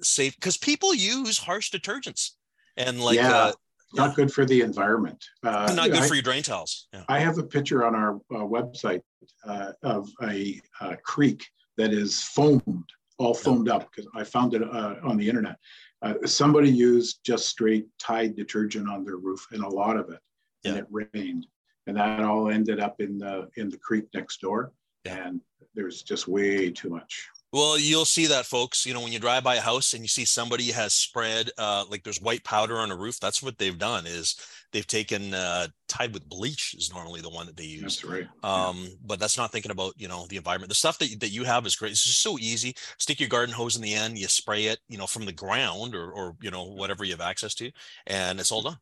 [0.01, 2.31] safe because people use harsh detergents,
[2.75, 3.53] and like yeah.
[3.93, 5.23] Uh, not good for the environment.
[5.43, 6.87] Uh, not good I, for your drain tiles.
[6.93, 7.03] Yeah.
[7.07, 9.01] I have a picture on our uh, website
[9.45, 11.45] uh, of a, a, creek
[11.77, 15.57] that is foamed, all foamed up because I found it uh, on the internet.
[16.01, 20.19] Uh, somebody used just straight Tide detergent on their roof and a lot of it,
[20.63, 20.71] yeah.
[20.71, 21.47] and it rained,
[21.87, 24.73] and that all ended up in the in the creek next door,
[25.05, 25.27] yeah.
[25.27, 25.41] and
[25.73, 27.27] there's just way too much.
[27.57, 28.85] Well, you'll see that, folks.
[28.85, 31.85] You know, when you drive by a house and you see somebody has spread uh,
[31.89, 34.05] like there's white powder on a roof, that's what they've done.
[34.05, 34.35] Is
[34.71, 37.99] they've taken uh, Tide with bleach is normally the one that they use.
[37.99, 38.27] That's right.
[38.43, 38.89] Um, yeah.
[39.03, 40.69] But that's not thinking about you know the environment.
[40.69, 41.93] The stuff that that you have is great.
[41.93, 42.75] It's just so easy.
[42.99, 44.19] Stick your garden hose in the end.
[44.19, 47.21] You spray it, you know, from the ground or or you know whatever you have
[47.21, 47.71] access to,
[48.05, 48.77] and it's all done.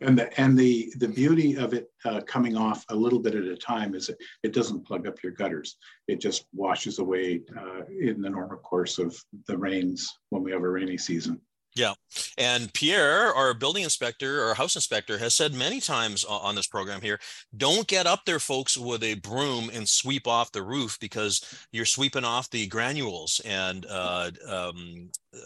[0.00, 3.44] And the and the the beauty of it uh, coming off a little bit at
[3.44, 5.76] a time is it, it doesn't plug up your gutters.
[6.08, 10.62] It just washes away uh, in the normal course of the rains when we have
[10.62, 11.40] a rainy season.
[11.74, 11.94] Yeah.
[12.36, 17.00] And Pierre, our building inspector or house inspector, has said many times on this program
[17.00, 17.18] here
[17.56, 21.86] don't get up there, folks, with a broom and sweep off the roof because you're
[21.86, 25.38] sweeping off the granules and uh, um, uh,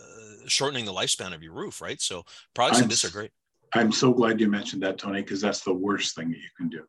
[0.46, 2.00] shortening the lifespan of your roof, right?
[2.00, 3.30] So products like this are great.
[3.74, 6.68] I'm so glad you mentioned that, Tony, because that's the worst thing that you can
[6.68, 6.84] do.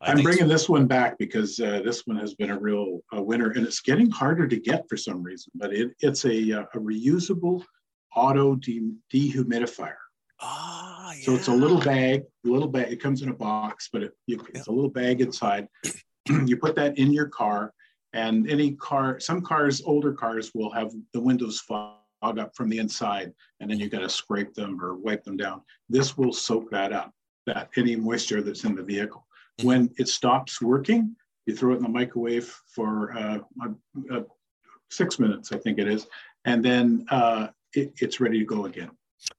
[0.00, 0.48] I am bringing so.
[0.48, 3.80] this one back because uh, this one has been a real uh, winner, and it's
[3.80, 5.52] getting harder to get for some reason.
[5.54, 7.64] But it, it's a, uh, a reusable
[8.14, 9.94] auto de- dehumidifier.
[10.40, 11.24] Ah, yeah.
[11.24, 12.92] So it's a little bag, a little bag.
[12.92, 14.58] It comes in a box, but it, you, yeah.
[14.58, 15.66] it's a little bag inside.
[16.28, 17.72] you put that in your car,
[18.12, 22.78] and any car, some cars, older cars, will have the windows fog up from the
[22.78, 25.62] inside, and then you got to scrape them or wipe them down.
[25.88, 27.12] This will soak that up,
[27.46, 29.26] that any moisture that's in the vehicle.
[29.58, 29.66] Mm-hmm.
[29.66, 33.38] When it stops working, you throw it in the microwave for uh,
[34.12, 34.22] uh,
[34.90, 36.06] six minutes, I think it is,
[36.44, 38.90] and then uh, it, it's ready to go again.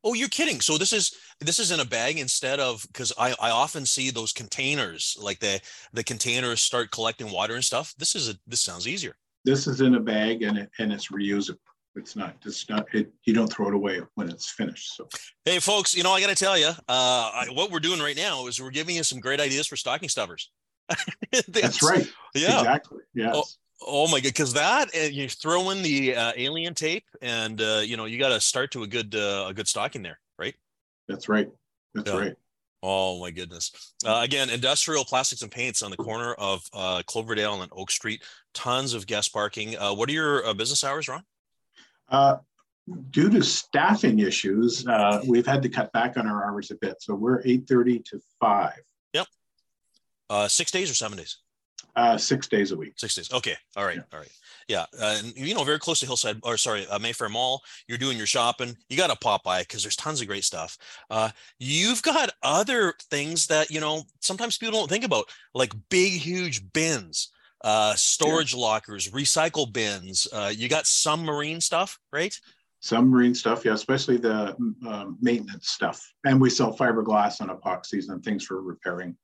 [0.03, 0.59] Oh, you're kidding.
[0.61, 4.09] So this is this is in a bag instead of because I, I often see
[4.09, 5.61] those containers like the
[5.93, 7.93] the containers start collecting water and stuff.
[7.97, 9.15] This is a this sounds easier.
[9.45, 11.59] This is in a bag and it, and it's reusable.
[11.97, 14.95] It's not it's not it, you don't throw it away when it's finished.
[14.95, 15.07] So
[15.45, 18.15] hey folks, you know I got to tell you, uh, I, what we're doing right
[18.15, 20.51] now is we're giving you some great ideas for stocking stuffers.
[21.31, 22.07] that's, that's, right.
[22.33, 22.99] Yeah, exactly.
[23.13, 23.31] Yeah.
[23.33, 23.43] Oh,
[23.85, 27.81] Oh my god, because that and you throw in the uh, alien tape, and uh,
[27.83, 30.55] you know you got to start to a good uh, a good stocking there, right?
[31.07, 31.49] That's right.
[31.93, 32.17] That's yeah.
[32.17, 32.35] right.
[32.81, 33.93] Oh my goodness!
[34.05, 38.23] Uh, again, industrial plastics and paints on the corner of uh, Cloverdale and Oak Street.
[38.53, 39.77] Tons of guest parking.
[39.77, 41.23] Uh, what are your uh, business hours, Ron?
[42.09, 42.37] Uh,
[43.11, 47.01] due to staffing issues, uh, we've had to cut back on our hours a bit.
[47.01, 48.81] So we're eight thirty to five.
[49.13, 49.27] Yep.
[50.29, 51.37] Uh, six days or seven days?
[51.95, 52.93] Uh, six days a week.
[52.95, 53.33] Six days.
[53.33, 53.55] Okay.
[53.75, 53.97] All right.
[53.97, 54.03] Yeah.
[54.13, 54.31] All right.
[54.67, 54.85] Yeah.
[54.99, 57.63] Uh, and you know, very close to Hillside, or sorry, uh, Mayfair Mall.
[57.87, 58.77] You're doing your shopping.
[58.87, 60.77] You got to pop by because there's tons of great stuff.
[61.09, 66.13] Uh, you've got other things that you know sometimes people don't think about, like big,
[66.13, 67.31] huge bins,
[67.63, 68.61] uh, storage yeah.
[68.61, 70.27] lockers, recycle bins.
[70.31, 72.37] Uh, you got some marine stuff, right?
[72.79, 74.55] Some marine stuff, yeah, especially the
[74.87, 76.01] um, maintenance stuff.
[76.25, 79.17] And we sell fiberglass and epoxies and things for repairing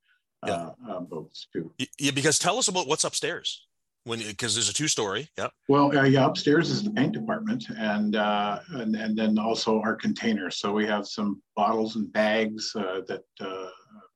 [0.46, 0.70] yeah.
[0.86, 1.72] Uh, uh, boats too.
[1.98, 3.66] Yeah, because tell us about what's upstairs
[4.04, 5.28] when because there's a two story.
[5.36, 5.48] Yeah.
[5.68, 9.96] Well, uh, yeah, upstairs is the paint department, and uh, and and then also our
[9.96, 10.58] containers.
[10.58, 13.68] So we have some bottles and bags uh, that uh,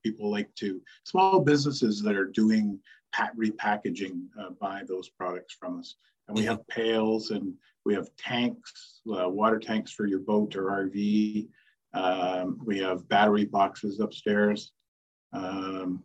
[0.04, 2.78] people like to small businesses that are doing
[3.12, 8.08] pat repackaging uh, buy those products from us, and we have pails and we have
[8.16, 11.48] tanks, water tanks for your boat or RV.
[11.94, 14.72] Um, we have battery boxes upstairs.
[15.32, 16.04] Um,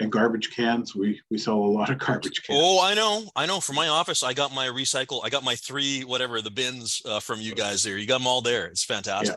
[0.00, 0.96] and garbage cans.
[0.96, 2.58] We we sell a lot of garbage cans.
[2.60, 3.60] Oh, I know, I know.
[3.60, 5.20] For my office, I got my recycle.
[5.22, 7.98] I got my three whatever the bins uh, from you guys there.
[7.98, 8.66] You got them all there.
[8.66, 9.36] It's fantastic.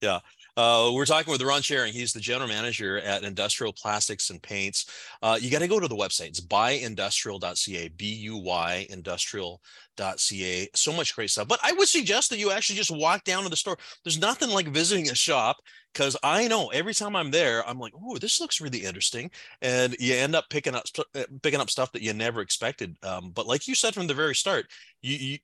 [0.00, 0.08] Yeah.
[0.14, 0.18] yeah.
[0.60, 1.92] Uh, we're talking with Ron Sherring.
[1.92, 4.84] He's the general manager at Industrial Plastics and Paints.
[5.22, 6.28] Uh, you got to go to the website.
[6.28, 10.68] It's buyindustrial.ca, B U Y industrial.ca.
[10.74, 11.48] So much great stuff.
[11.48, 13.78] But I would suggest that you actually just walk down to the store.
[14.04, 15.56] There's nothing like visiting a shop
[15.94, 19.30] because I know every time I'm there, I'm like, oh, this looks really interesting,
[19.62, 22.98] and you end up picking up uh, picking up stuff that you never expected.
[23.02, 24.66] Um, but like you said from the very start,
[25.00, 25.38] you, you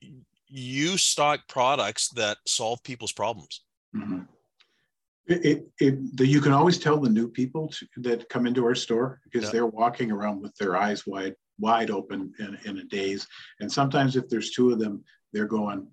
[0.47, 3.63] you stock products that solve people's problems.
[3.95, 4.19] Mm-hmm.
[5.27, 8.65] It, it, it the, you can always tell the new people to, that come into
[8.65, 9.51] our store because yeah.
[9.51, 13.27] they're walking around with their eyes wide wide open in, in a daze.
[13.59, 15.87] And sometimes if there's two of them, they're going,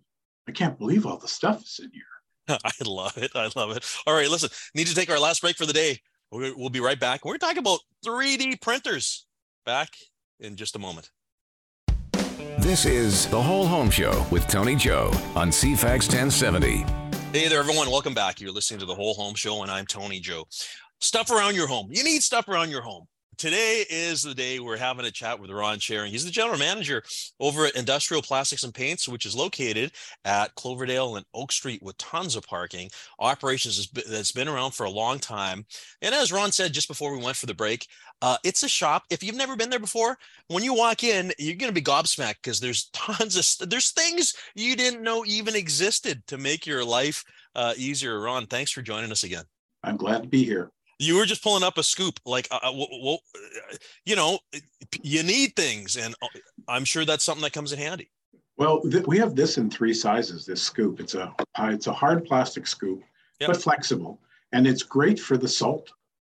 [0.49, 2.59] I can't believe all the stuff is in here.
[2.65, 3.31] I love it.
[3.35, 3.85] I love it.
[4.07, 6.01] All right, listen, need to take our last break for the day.
[6.31, 7.25] We'll be right back.
[7.25, 9.27] We're talking about 3D printers.
[9.65, 9.91] Back
[10.41, 11.11] in just a moment.
[12.59, 17.04] This is The Whole Home Show with Tony Joe on CFAX 1070.
[17.35, 17.91] Hey there, everyone.
[17.91, 18.41] Welcome back.
[18.41, 20.45] You're listening to The Whole Home Show, and I'm Tony Joe.
[21.01, 21.89] Stuff around your home.
[21.91, 23.09] You need stuff around your home.
[23.37, 26.09] Today is the day we're having a chat with Ron Sherring.
[26.09, 27.03] He's the general manager
[27.41, 29.93] over at Industrial Plastics and Paints, which is located
[30.25, 32.91] at Cloverdale and Oak Street with tons of parking.
[33.19, 35.65] Operations that's been around for a long time.
[36.03, 37.87] And as Ron said just before we went for the break,
[38.23, 39.05] uh, it's a shop.
[39.11, 40.17] If you've never been there before,
[40.49, 44.35] when you walk in, you're going to be gobsmacked because there's tons of there's things
[44.55, 48.21] you didn't know even existed to make your life uh, easier.
[48.21, 49.45] Ron, thanks for joining us again.
[49.83, 52.89] I'm glad to be here you were just pulling up a scoop like uh, well,
[53.03, 53.19] well,
[54.05, 54.39] you know
[55.03, 56.27] you need things and uh,
[56.69, 58.11] i'm sure that's something that comes in handy.
[58.57, 61.01] Well th- we have this in three sizes this scoop.
[61.01, 63.03] It's a it's a hard plastic scoop
[63.41, 63.49] yep.
[63.49, 64.21] but flexible
[64.53, 65.91] and it's great for the salt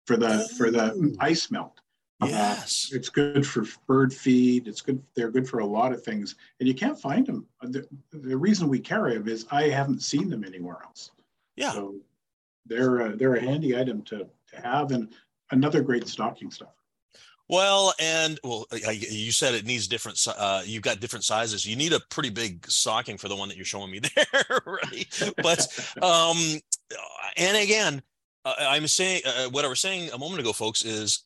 [0.05, 0.55] for the oh.
[0.57, 1.81] for the ice melt.
[2.21, 2.89] Uh, yes.
[2.93, 6.35] uh, it's good for bird feed it's good they're good for a lot of things
[6.61, 10.29] and you can't find them the, the reason we carry them is i haven't seen
[10.29, 11.11] them anywhere else.
[11.57, 11.73] Yeah.
[11.73, 11.95] So
[12.65, 15.13] they're a, they're a handy item to to have and
[15.51, 16.71] another great stocking stuffer.
[17.47, 20.19] Well, and well, you said it needs different.
[20.27, 21.65] Uh, you've got different sizes.
[21.65, 25.33] You need a pretty big stocking for the one that you're showing me there, right?
[25.37, 25.67] But
[26.01, 26.37] um,
[27.37, 28.01] and again,
[28.43, 31.23] I'm saying uh, what I was saying a moment ago, folks, is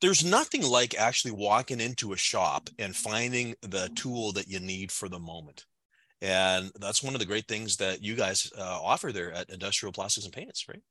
[0.00, 4.90] there's nothing like actually walking into a shop and finding the tool that you need
[4.90, 5.66] for the moment.
[6.22, 9.92] And that's one of the great things that you guys uh, offer there at Industrial
[9.92, 10.82] Plastics and Paints, right?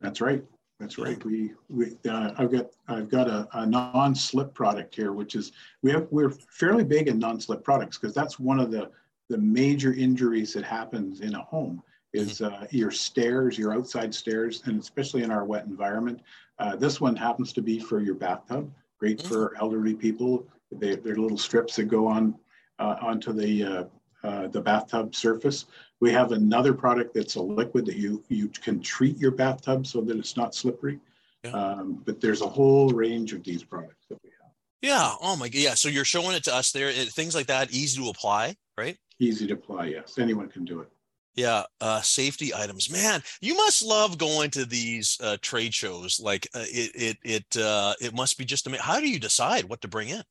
[0.00, 0.42] That's right.
[0.80, 1.22] That's right.
[1.26, 5.90] We, we uh, I've got I've got a, a, non-slip product here, which is we
[5.90, 8.90] have we're fairly big in non-slip products because that's one of the
[9.28, 11.82] the major injuries that happens in a home
[12.14, 12.64] is mm-hmm.
[12.64, 16.22] uh, your stairs, your outside stairs, and especially in our wet environment.
[16.58, 18.72] Uh, this one happens to be for your bathtub.
[18.98, 19.28] Great mm-hmm.
[19.28, 20.46] for elderly people.
[20.72, 22.34] They, they're little strips that go on
[22.78, 23.88] uh, onto the
[24.22, 25.66] uh, the bathtub surface.
[26.00, 30.00] We have another product that's a liquid that you you can treat your bathtub so
[30.02, 30.98] that it's not slippery.
[31.44, 31.52] Yeah.
[31.52, 34.50] Um, but there's a whole range of these products that we have.
[34.82, 35.14] Yeah.
[35.22, 35.60] Oh my God.
[35.60, 35.74] Yeah.
[35.74, 36.88] So you're showing it to us there.
[36.88, 38.96] It, things like that, easy to apply, right?
[39.18, 39.86] Easy to apply.
[39.86, 40.18] Yes.
[40.18, 40.88] Anyone can do it.
[41.36, 42.90] Yeah, uh, safety items.
[42.90, 46.20] Man, you must love going to these uh, trade shows.
[46.20, 48.84] Like uh, it, it, it, uh, it must be just amazing.
[48.84, 50.22] How do you decide what to bring in?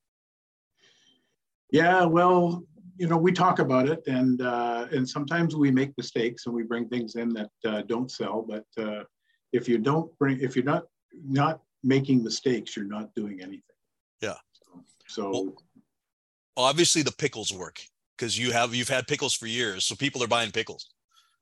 [1.72, 2.64] Yeah, well,
[3.00, 6.64] you know, we talk about it, and uh, and sometimes we make mistakes and we
[6.64, 8.46] bring things in that uh, don't sell.
[8.46, 9.04] But uh,
[9.54, 10.84] if you don't bring, if you're not
[11.26, 13.62] not making mistakes, you're not doing anything.
[14.22, 14.36] Yeah.
[15.08, 15.56] So, so well,
[16.58, 17.80] obviously the pickles work
[18.18, 20.90] because you have you've had pickles for years, so people are buying pickles.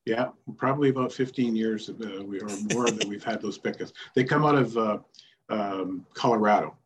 [0.06, 3.92] Yeah, probably about 15 years uh, we, or more that we've had those pickles.
[4.16, 5.00] They come out of uh,
[5.50, 6.78] um, Colorado.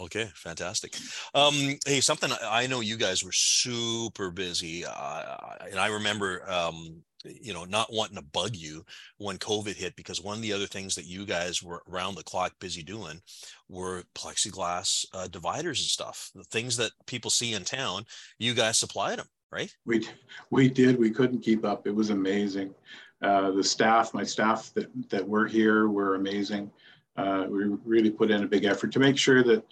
[0.00, 0.96] Okay, fantastic.
[1.34, 5.36] Um, hey, something I know you guys were super busy, uh,
[5.68, 8.84] and I remember, um, you know, not wanting to bug you
[9.16, 12.22] when COVID hit because one of the other things that you guys were around the
[12.22, 13.20] clock busy doing
[13.68, 16.30] were plexiglass uh, dividers and stuff.
[16.32, 18.04] The things that people see in town,
[18.38, 19.74] you guys supplied them, right?
[19.84, 20.06] We
[20.50, 20.96] we did.
[20.96, 21.88] We couldn't keep up.
[21.88, 22.72] It was amazing.
[23.20, 26.70] Uh, the staff, my staff that that were here, were amazing.
[27.16, 29.64] Uh, we really put in a big effort to make sure that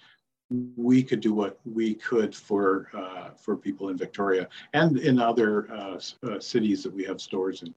[0.50, 5.70] we could do what we could for uh, for people in Victoria and in other
[5.72, 7.74] uh, uh, cities that we have stores in.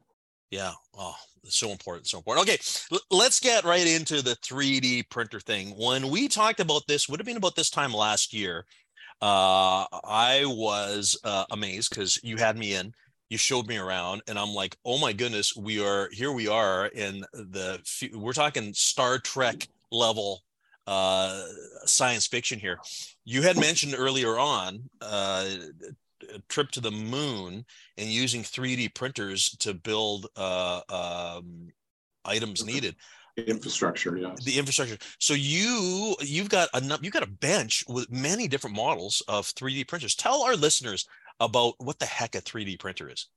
[0.51, 0.71] Yeah.
[0.97, 2.07] Oh, so important.
[2.07, 2.47] So important.
[2.47, 2.59] Okay.
[2.91, 5.69] L- let's get right into the 3D printer thing.
[5.77, 8.65] When we talked about this, would have been about this time last year.
[9.21, 12.93] Uh, I was uh, amazed because you had me in,
[13.29, 16.31] you showed me around, and I'm like, oh my goodness, we are here.
[16.31, 17.79] We are in the.
[18.13, 20.41] We're talking Star Trek level
[20.89, 21.43] uh,
[21.85, 22.79] science fiction here.
[23.23, 25.45] You had mentioned earlier on uh,
[26.33, 27.63] a trip to the moon
[27.97, 31.67] and using 3D printers to build uh, um,
[32.25, 32.95] items needed.
[33.37, 34.33] Infrastructure yeah.
[34.43, 34.97] The infrastructure.
[35.19, 39.87] So you you've got a you've got a bench with many different models of 3d
[39.87, 40.15] printers.
[40.15, 41.07] Tell our listeners
[41.39, 43.27] about what the heck a 3d printer is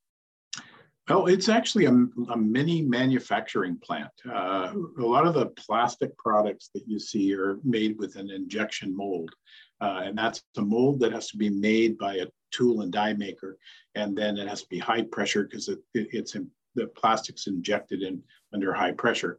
[1.08, 1.92] well, it's actually a,
[2.30, 4.12] a mini manufacturing plant.
[4.28, 8.96] Uh, a lot of the plastic products that you see are made with an injection
[8.96, 9.30] mold.
[9.80, 13.14] Uh, and that's a mold that has to be made by a tool and die
[13.14, 13.58] maker.
[13.96, 17.48] And then it has to be high pressure because it, it, it's in, the plastic's
[17.48, 18.22] injected in
[18.54, 19.38] under high pressure.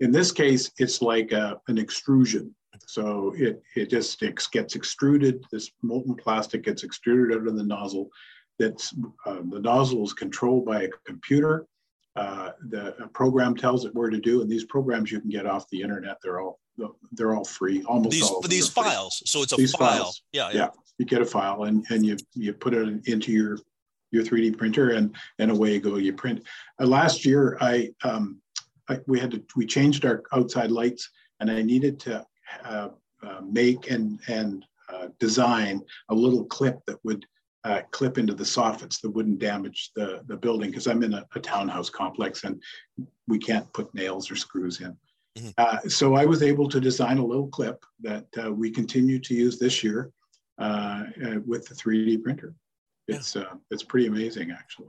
[0.00, 2.54] In this case, it's like a, an extrusion.
[2.86, 4.20] So it, it just
[4.52, 8.08] gets extruded, this molten plastic gets extruded out of the nozzle.
[8.58, 8.94] That's
[9.26, 11.66] uh, the nozzle is controlled by a computer.
[12.16, 15.68] Uh, the program tells it where to do, and these programs you can get off
[15.70, 16.18] the internet.
[16.22, 16.58] They're all
[17.12, 18.40] they're all free, almost these, all.
[18.40, 20.02] These files, so it's a these file.
[20.02, 20.22] Files.
[20.32, 20.68] Yeah, yeah, yeah.
[20.98, 23.58] You get a file, and and you you put it into your
[24.10, 25.96] your 3D printer, and and away you go.
[25.96, 26.42] You print.
[26.80, 28.40] Uh, last year, I um,
[28.88, 31.08] I, we had to we changed our outside lights,
[31.40, 32.26] and I needed to
[32.64, 32.88] uh,
[33.22, 37.26] uh, make and and uh, design a little clip that would
[37.68, 41.26] uh, clip into the soffits that wouldn't damage the the building because I'm in a,
[41.34, 42.62] a, townhouse complex and
[43.26, 44.96] we can't put nails or screws in.
[45.38, 45.50] Mm-hmm.
[45.58, 49.34] Uh, so I was able to design a little clip that uh, we continue to
[49.34, 50.10] use this year
[50.58, 52.54] with the 3D printer.
[53.06, 53.44] It's yeah.
[53.70, 54.88] it's pretty amazing actually.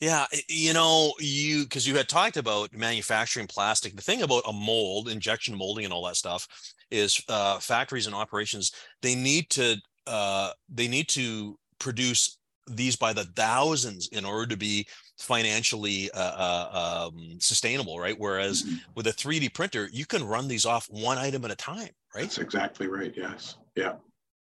[0.00, 3.94] Yeah, you know, you because you had talked about manufacturing plastic.
[3.96, 6.48] The thing about a mold, injection molding, and all that stuff
[6.90, 8.72] is uh, factories and operations.
[9.02, 14.56] They need to uh, they need to produce these by the thousands in order to
[14.56, 14.86] be
[15.18, 18.18] financially uh, uh, um, sustainable, right?
[18.18, 18.76] Whereas mm-hmm.
[18.94, 22.22] with a 3D printer, you can run these off one item at a time, right?
[22.22, 23.12] That's exactly right.
[23.14, 23.56] Yes.
[23.74, 23.94] Yeah.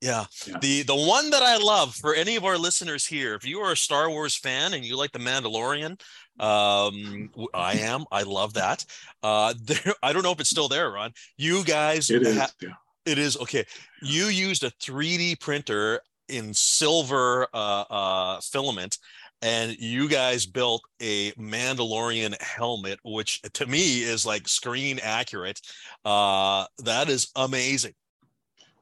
[0.01, 0.27] Yeah.
[0.47, 0.59] yeah.
[0.61, 3.73] The the one that I love for any of our listeners here, if you are
[3.73, 6.01] a Star Wars fan and you like the Mandalorian,
[6.39, 8.05] um I am.
[8.13, 8.85] I love that.
[9.23, 11.13] Uh there I don't know if it's still there, Ron.
[11.37, 12.39] You guys It is.
[12.39, 12.75] Ha- yeah.
[13.07, 13.65] It is okay.
[14.03, 18.99] You used a 3D printer in silver uh, uh filament
[19.43, 25.61] and you guys built a Mandalorian helmet, which to me is like screen accurate.
[26.05, 27.95] Uh, that is amazing.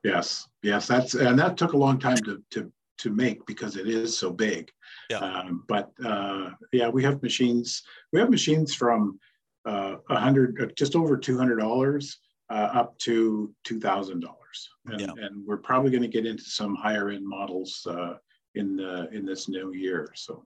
[0.03, 3.88] Yes, yes, that's and that took a long time to to to make because it
[3.88, 4.70] is so big.
[5.11, 5.18] Yeah.
[5.18, 7.82] Um, but uh, yeah, we have machines.
[8.12, 9.18] We have machines from
[9.66, 12.18] uh, a uh, hundred, just over two hundred dollars,
[12.51, 15.09] uh, up to two thousand dollars, and, yeah.
[15.18, 18.14] and we're probably going to get into some higher end models uh,
[18.55, 20.12] in the in this new year.
[20.14, 20.44] So.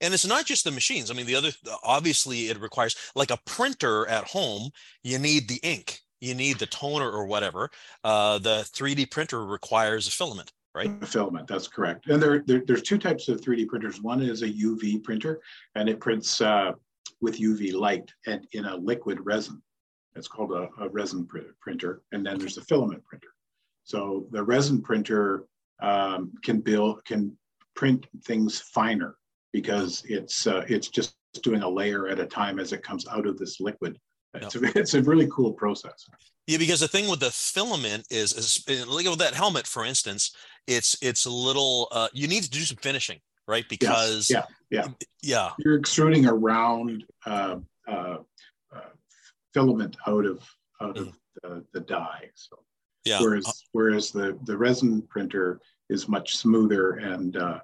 [0.00, 1.10] And it's not just the machines.
[1.10, 1.50] I mean, the other
[1.82, 4.70] obviously it requires like a printer at home.
[5.02, 7.70] You need the ink you need the toner or whatever.
[8.02, 10.90] Uh, the 3D printer requires a filament, right?
[11.02, 12.06] A filament, that's correct.
[12.08, 14.00] And there, there, there's two types of 3D printers.
[14.00, 15.40] One is a UV printer,
[15.74, 16.72] and it prints uh,
[17.20, 19.62] with UV light and in a liquid resin.
[20.16, 22.02] It's called a, a resin pr printer.
[22.12, 23.28] And then there's a filament printer.
[23.84, 25.46] So the resin printer
[25.80, 27.36] um, can build, can
[27.74, 29.16] print things finer
[29.52, 33.26] because it's uh, it's just doing a layer at a time as it comes out
[33.26, 33.98] of this liquid
[34.34, 36.06] it's, a, it's a really cool process.
[36.46, 40.34] Yeah, because the thing with the filament is, is look at that helmet, for instance.
[40.66, 41.88] It's it's a little.
[41.90, 43.64] Uh, you need to do some finishing, right?
[43.68, 44.44] Because yes.
[44.70, 44.92] yeah, yeah,
[45.22, 45.50] yeah.
[45.58, 47.56] You're extruding around uh,
[47.88, 48.16] uh
[49.54, 50.46] filament out of
[50.82, 51.14] out of mm.
[51.42, 52.28] the, the die.
[52.34, 52.58] So
[53.04, 53.20] yeah.
[53.20, 57.60] Whereas whereas the the resin printer is much smoother and uh,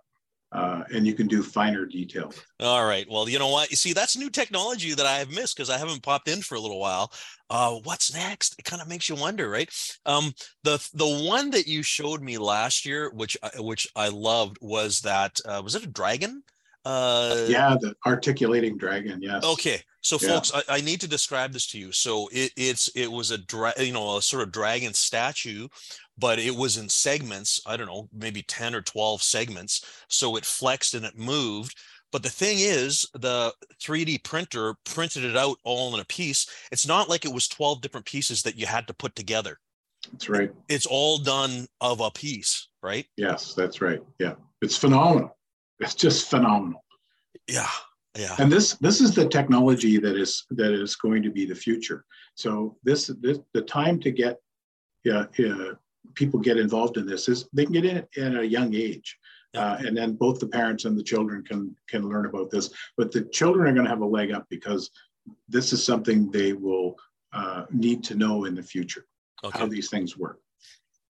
[0.52, 2.32] uh, and you can do finer detail.
[2.58, 3.06] All right.
[3.08, 3.70] Well, you know what?
[3.70, 6.56] You see, that's new technology that I have missed because I haven't popped in for
[6.56, 7.12] a little while.
[7.48, 8.56] Uh, what's next?
[8.58, 9.70] It kind of makes you wonder, right?
[10.04, 10.32] Um,
[10.64, 15.38] the the one that you showed me last year, which which I loved, was that
[15.46, 16.42] uh, was it a dragon?
[16.84, 19.20] Uh, yeah, the articulating dragon.
[19.20, 19.44] Yes.
[19.44, 20.28] Okay, so yeah.
[20.28, 21.92] folks, I, I, need to describe this to you.
[21.92, 25.68] So it, it's it was a dra- you know a sort of dragon statue,
[26.16, 27.60] but it was in segments.
[27.66, 29.84] I don't know, maybe ten or twelve segments.
[30.08, 31.76] So it flexed and it moved.
[32.12, 36.44] But the thing is, the 3D printer printed it out all in a piece.
[36.72, 39.60] It's not like it was 12 different pieces that you had to put together.
[40.10, 40.50] That's right.
[40.68, 43.06] It's all done of a piece, right?
[43.16, 44.00] Yes, that's right.
[44.18, 44.34] Yeah.
[44.60, 45.36] It's phenomenal.
[45.80, 46.84] It's just phenomenal.
[47.48, 47.68] Yeah.
[48.18, 48.34] Yeah.
[48.38, 52.04] And this this is the technology that is that is going to be the future.
[52.34, 54.38] So this, this the time to get
[55.04, 55.74] yeah, uh,
[56.14, 59.16] people get involved in this is they can get in at a young age.
[59.56, 62.70] Uh, and then both the parents and the children can can learn about this.
[62.96, 64.90] But the children are going to have a leg up because
[65.48, 66.96] this is something they will
[67.32, 69.06] uh, need to know in the future
[69.44, 69.58] okay.
[69.58, 70.40] how these things work.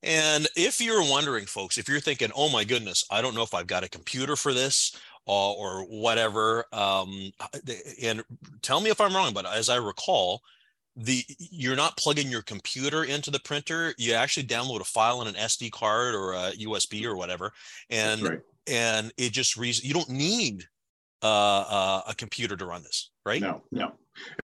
[0.03, 3.53] And if you're wondering, folks, if you're thinking, oh my goodness, I don't know if
[3.53, 4.97] I've got a computer for this,
[5.27, 6.65] or, or whatever.
[6.73, 7.33] Um,
[8.03, 8.23] and
[8.63, 10.43] tell me if I'm wrong, but as I recall,
[10.97, 13.95] the you're not plugging your computer into the printer.
[13.97, 17.53] You actually download a file on an SD card or a USB or whatever,
[17.89, 18.41] and right.
[18.67, 20.65] and it just reason you don't need
[21.23, 23.41] uh, uh, a computer to run this, right?
[23.41, 23.93] No, no.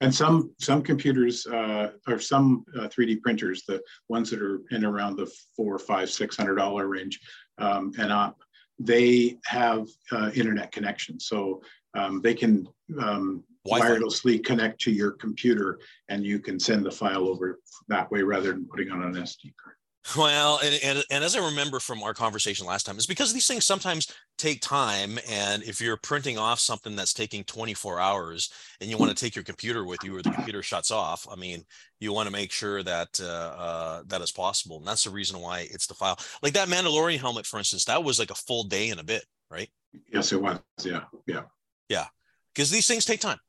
[0.01, 4.83] And some some computers uh, or some uh, 3D printers, the ones that are in
[4.83, 7.19] around the four, five, six hundred dollar range
[7.57, 8.37] um, and up,
[8.77, 11.61] they have uh, internet connection, so
[11.95, 12.67] um, they can
[12.99, 18.21] um, wirelessly connect to your computer, and you can send the file over that way
[18.21, 19.75] rather than putting on an SD card.
[20.15, 23.47] Well, and, and, and as I remember from our conversation last time, it's because these
[23.47, 25.17] things sometimes take time.
[25.27, 29.35] And if you're printing off something that's taking 24 hours and you want to take
[29.35, 31.63] your computer with you or the computer shuts off, I mean,
[31.99, 34.77] you want to make sure that uh, uh, that is possible.
[34.77, 36.19] And that's the reason why it's the file.
[36.43, 39.25] Like that Mandalorian helmet, for instance, that was like a full day and a bit,
[39.49, 39.69] right?
[40.13, 40.59] Yes, it was.
[40.83, 41.05] Yeah.
[41.25, 41.43] Yeah.
[41.89, 42.05] Yeah.
[42.53, 43.39] Because these things take time.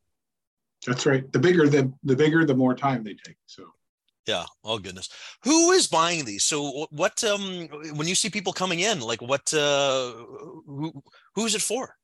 [0.86, 1.30] That's right.
[1.32, 3.36] The bigger the the bigger, the more time they take.
[3.46, 3.64] So
[4.26, 4.44] yeah.
[4.64, 5.08] Oh goodness.
[5.44, 6.44] Who is buying these?
[6.44, 10.12] So what um when you see people coming in, like what uh
[10.66, 10.92] who
[11.34, 11.94] who's it for?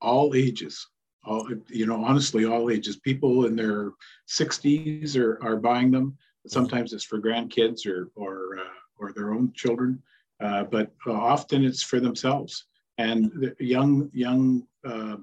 [0.00, 0.86] All ages.
[1.24, 2.96] All you know, honestly, all ages.
[2.96, 3.92] People in their
[4.28, 6.10] 60s are are buying them.
[6.10, 6.50] Mm-hmm.
[6.50, 10.02] Sometimes it's for grandkids or or uh, or their own children,
[10.40, 12.66] uh, but often it's for themselves.
[12.98, 15.18] And the young young uh,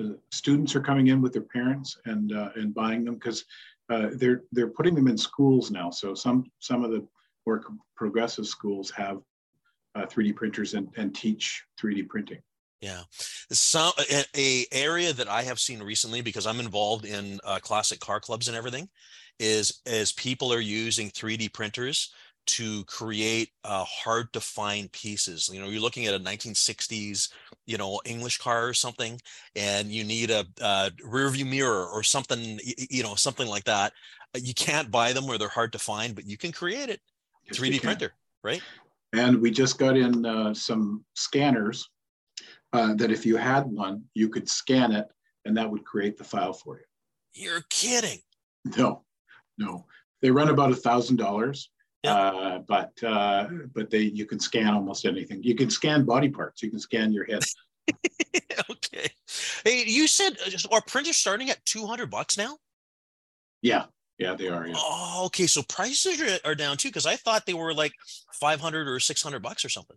[0.00, 3.44] uh, students are coming in with their parents and uh, and buying them because
[3.90, 5.90] uh, they're they're putting them in schools now.
[5.90, 7.06] So some some of the
[7.46, 7.62] more
[7.96, 9.18] progressive schools have
[9.94, 12.38] uh, 3D printers and, and teach 3D printing.
[12.80, 13.02] Yeah,
[13.52, 18.00] some a, a, area that I have seen recently because I'm involved in uh, classic
[18.00, 18.88] car clubs and everything
[19.38, 22.12] is as people are using 3D printers
[22.46, 25.50] to create uh, hard to find pieces.
[25.52, 27.30] You know, you're looking at a 1960s,
[27.66, 29.20] you know, English car or something,
[29.56, 32.58] and you need a, a rear view mirror or something,
[32.90, 33.92] you know, something like that.
[34.34, 37.00] Uh, you can't buy them where they're hard to find, but you can create it.
[37.44, 38.12] Yes, 3D printer,
[38.42, 38.62] right?
[39.12, 41.88] And we just got in uh, some scanners
[42.72, 45.06] uh, that if you had one, you could scan it
[45.44, 46.84] and that would create the file for you.
[47.34, 48.20] You're kidding.
[48.76, 49.02] No,
[49.58, 49.86] no.
[50.20, 51.70] They run about a thousand dollars
[52.02, 52.14] yeah.
[52.14, 55.42] Uh, but uh, but they you can scan almost anything.
[55.42, 56.62] You can scan body parts.
[56.62, 57.42] You can scan your head.
[58.70, 59.08] okay.
[59.64, 62.58] Hey, you said uh, are printers starting at two hundred bucks now?
[63.60, 63.84] Yeah,
[64.18, 64.66] yeah, they are.
[64.66, 64.74] Yeah.
[64.76, 65.46] Oh, okay.
[65.46, 67.92] So prices are, are down too because I thought they were like
[68.40, 69.96] five hundred or six hundred bucks or something.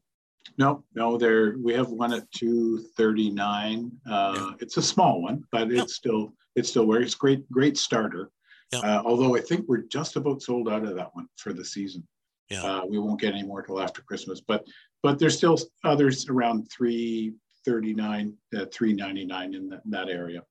[0.58, 3.92] No, no, there we have one at two thirty nine.
[4.10, 4.52] Uh, yeah.
[4.60, 8.30] It's a small one, but it's still it's still where it's great great starter.
[8.72, 8.80] Yeah.
[8.80, 12.08] Uh, although I think we're just about sold out of that one for the season.
[12.50, 12.64] Yeah.
[12.64, 14.66] Uh, we won't get any more till after Christmas, but
[15.02, 20.42] but there's still others around 339, uh, 399 in, the, in that area.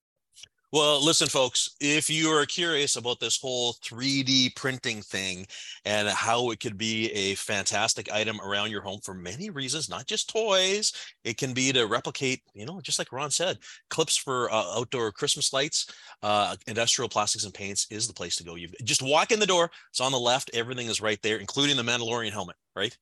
[0.75, 5.47] Well, listen, folks, if you are curious about this whole 3D printing thing
[5.85, 10.07] and how it could be a fantastic item around your home for many reasons, not
[10.07, 13.59] just toys, it can be to replicate, you know, just like Ron said,
[13.89, 15.87] clips for uh, outdoor Christmas lights,
[16.25, 18.57] uh, industrial plastics and paints is the place to go.
[18.57, 21.77] You just walk in the door, it's on the left, everything is right there, including
[21.77, 22.99] the Mandalorian helmet, right?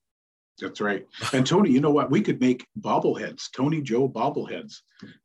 [0.60, 1.06] That's right.
[1.32, 2.10] And Tony, you know what?
[2.10, 4.74] We could make bobbleheads, Tony Joe bobbleheads.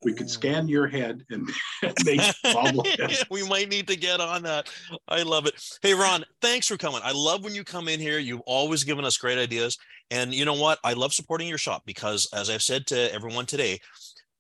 [0.04, 1.50] We could scan your head and
[2.06, 3.30] make bobbleheads.
[3.30, 4.70] we might need to get on that.
[5.08, 5.62] I love it.
[5.82, 7.02] Hey, Ron, thanks for coming.
[7.04, 8.20] I love when you come in here.
[8.20, 9.78] You've always given us great ideas.
[10.10, 10.80] And you know what?
[10.84, 13.80] I love supporting your shop because, as I've said to everyone today,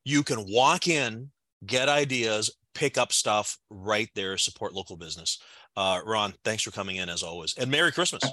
[0.06, 1.30] you can walk in,
[1.66, 5.40] get ideas, pick up stuff right there, support local business.
[5.76, 7.54] Uh, Ron, thanks for coming in as always.
[7.58, 8.24] And Merry Christmas.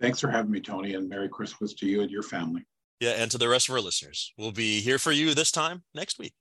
[0.00, 2.62] Thanks for having me, Tony, and Merry Christmas to you and your family.
[3.00, 4.32] Yeah, and to the rest of our listeners.
[4.38, 6.34] We'll be here for you this time next week.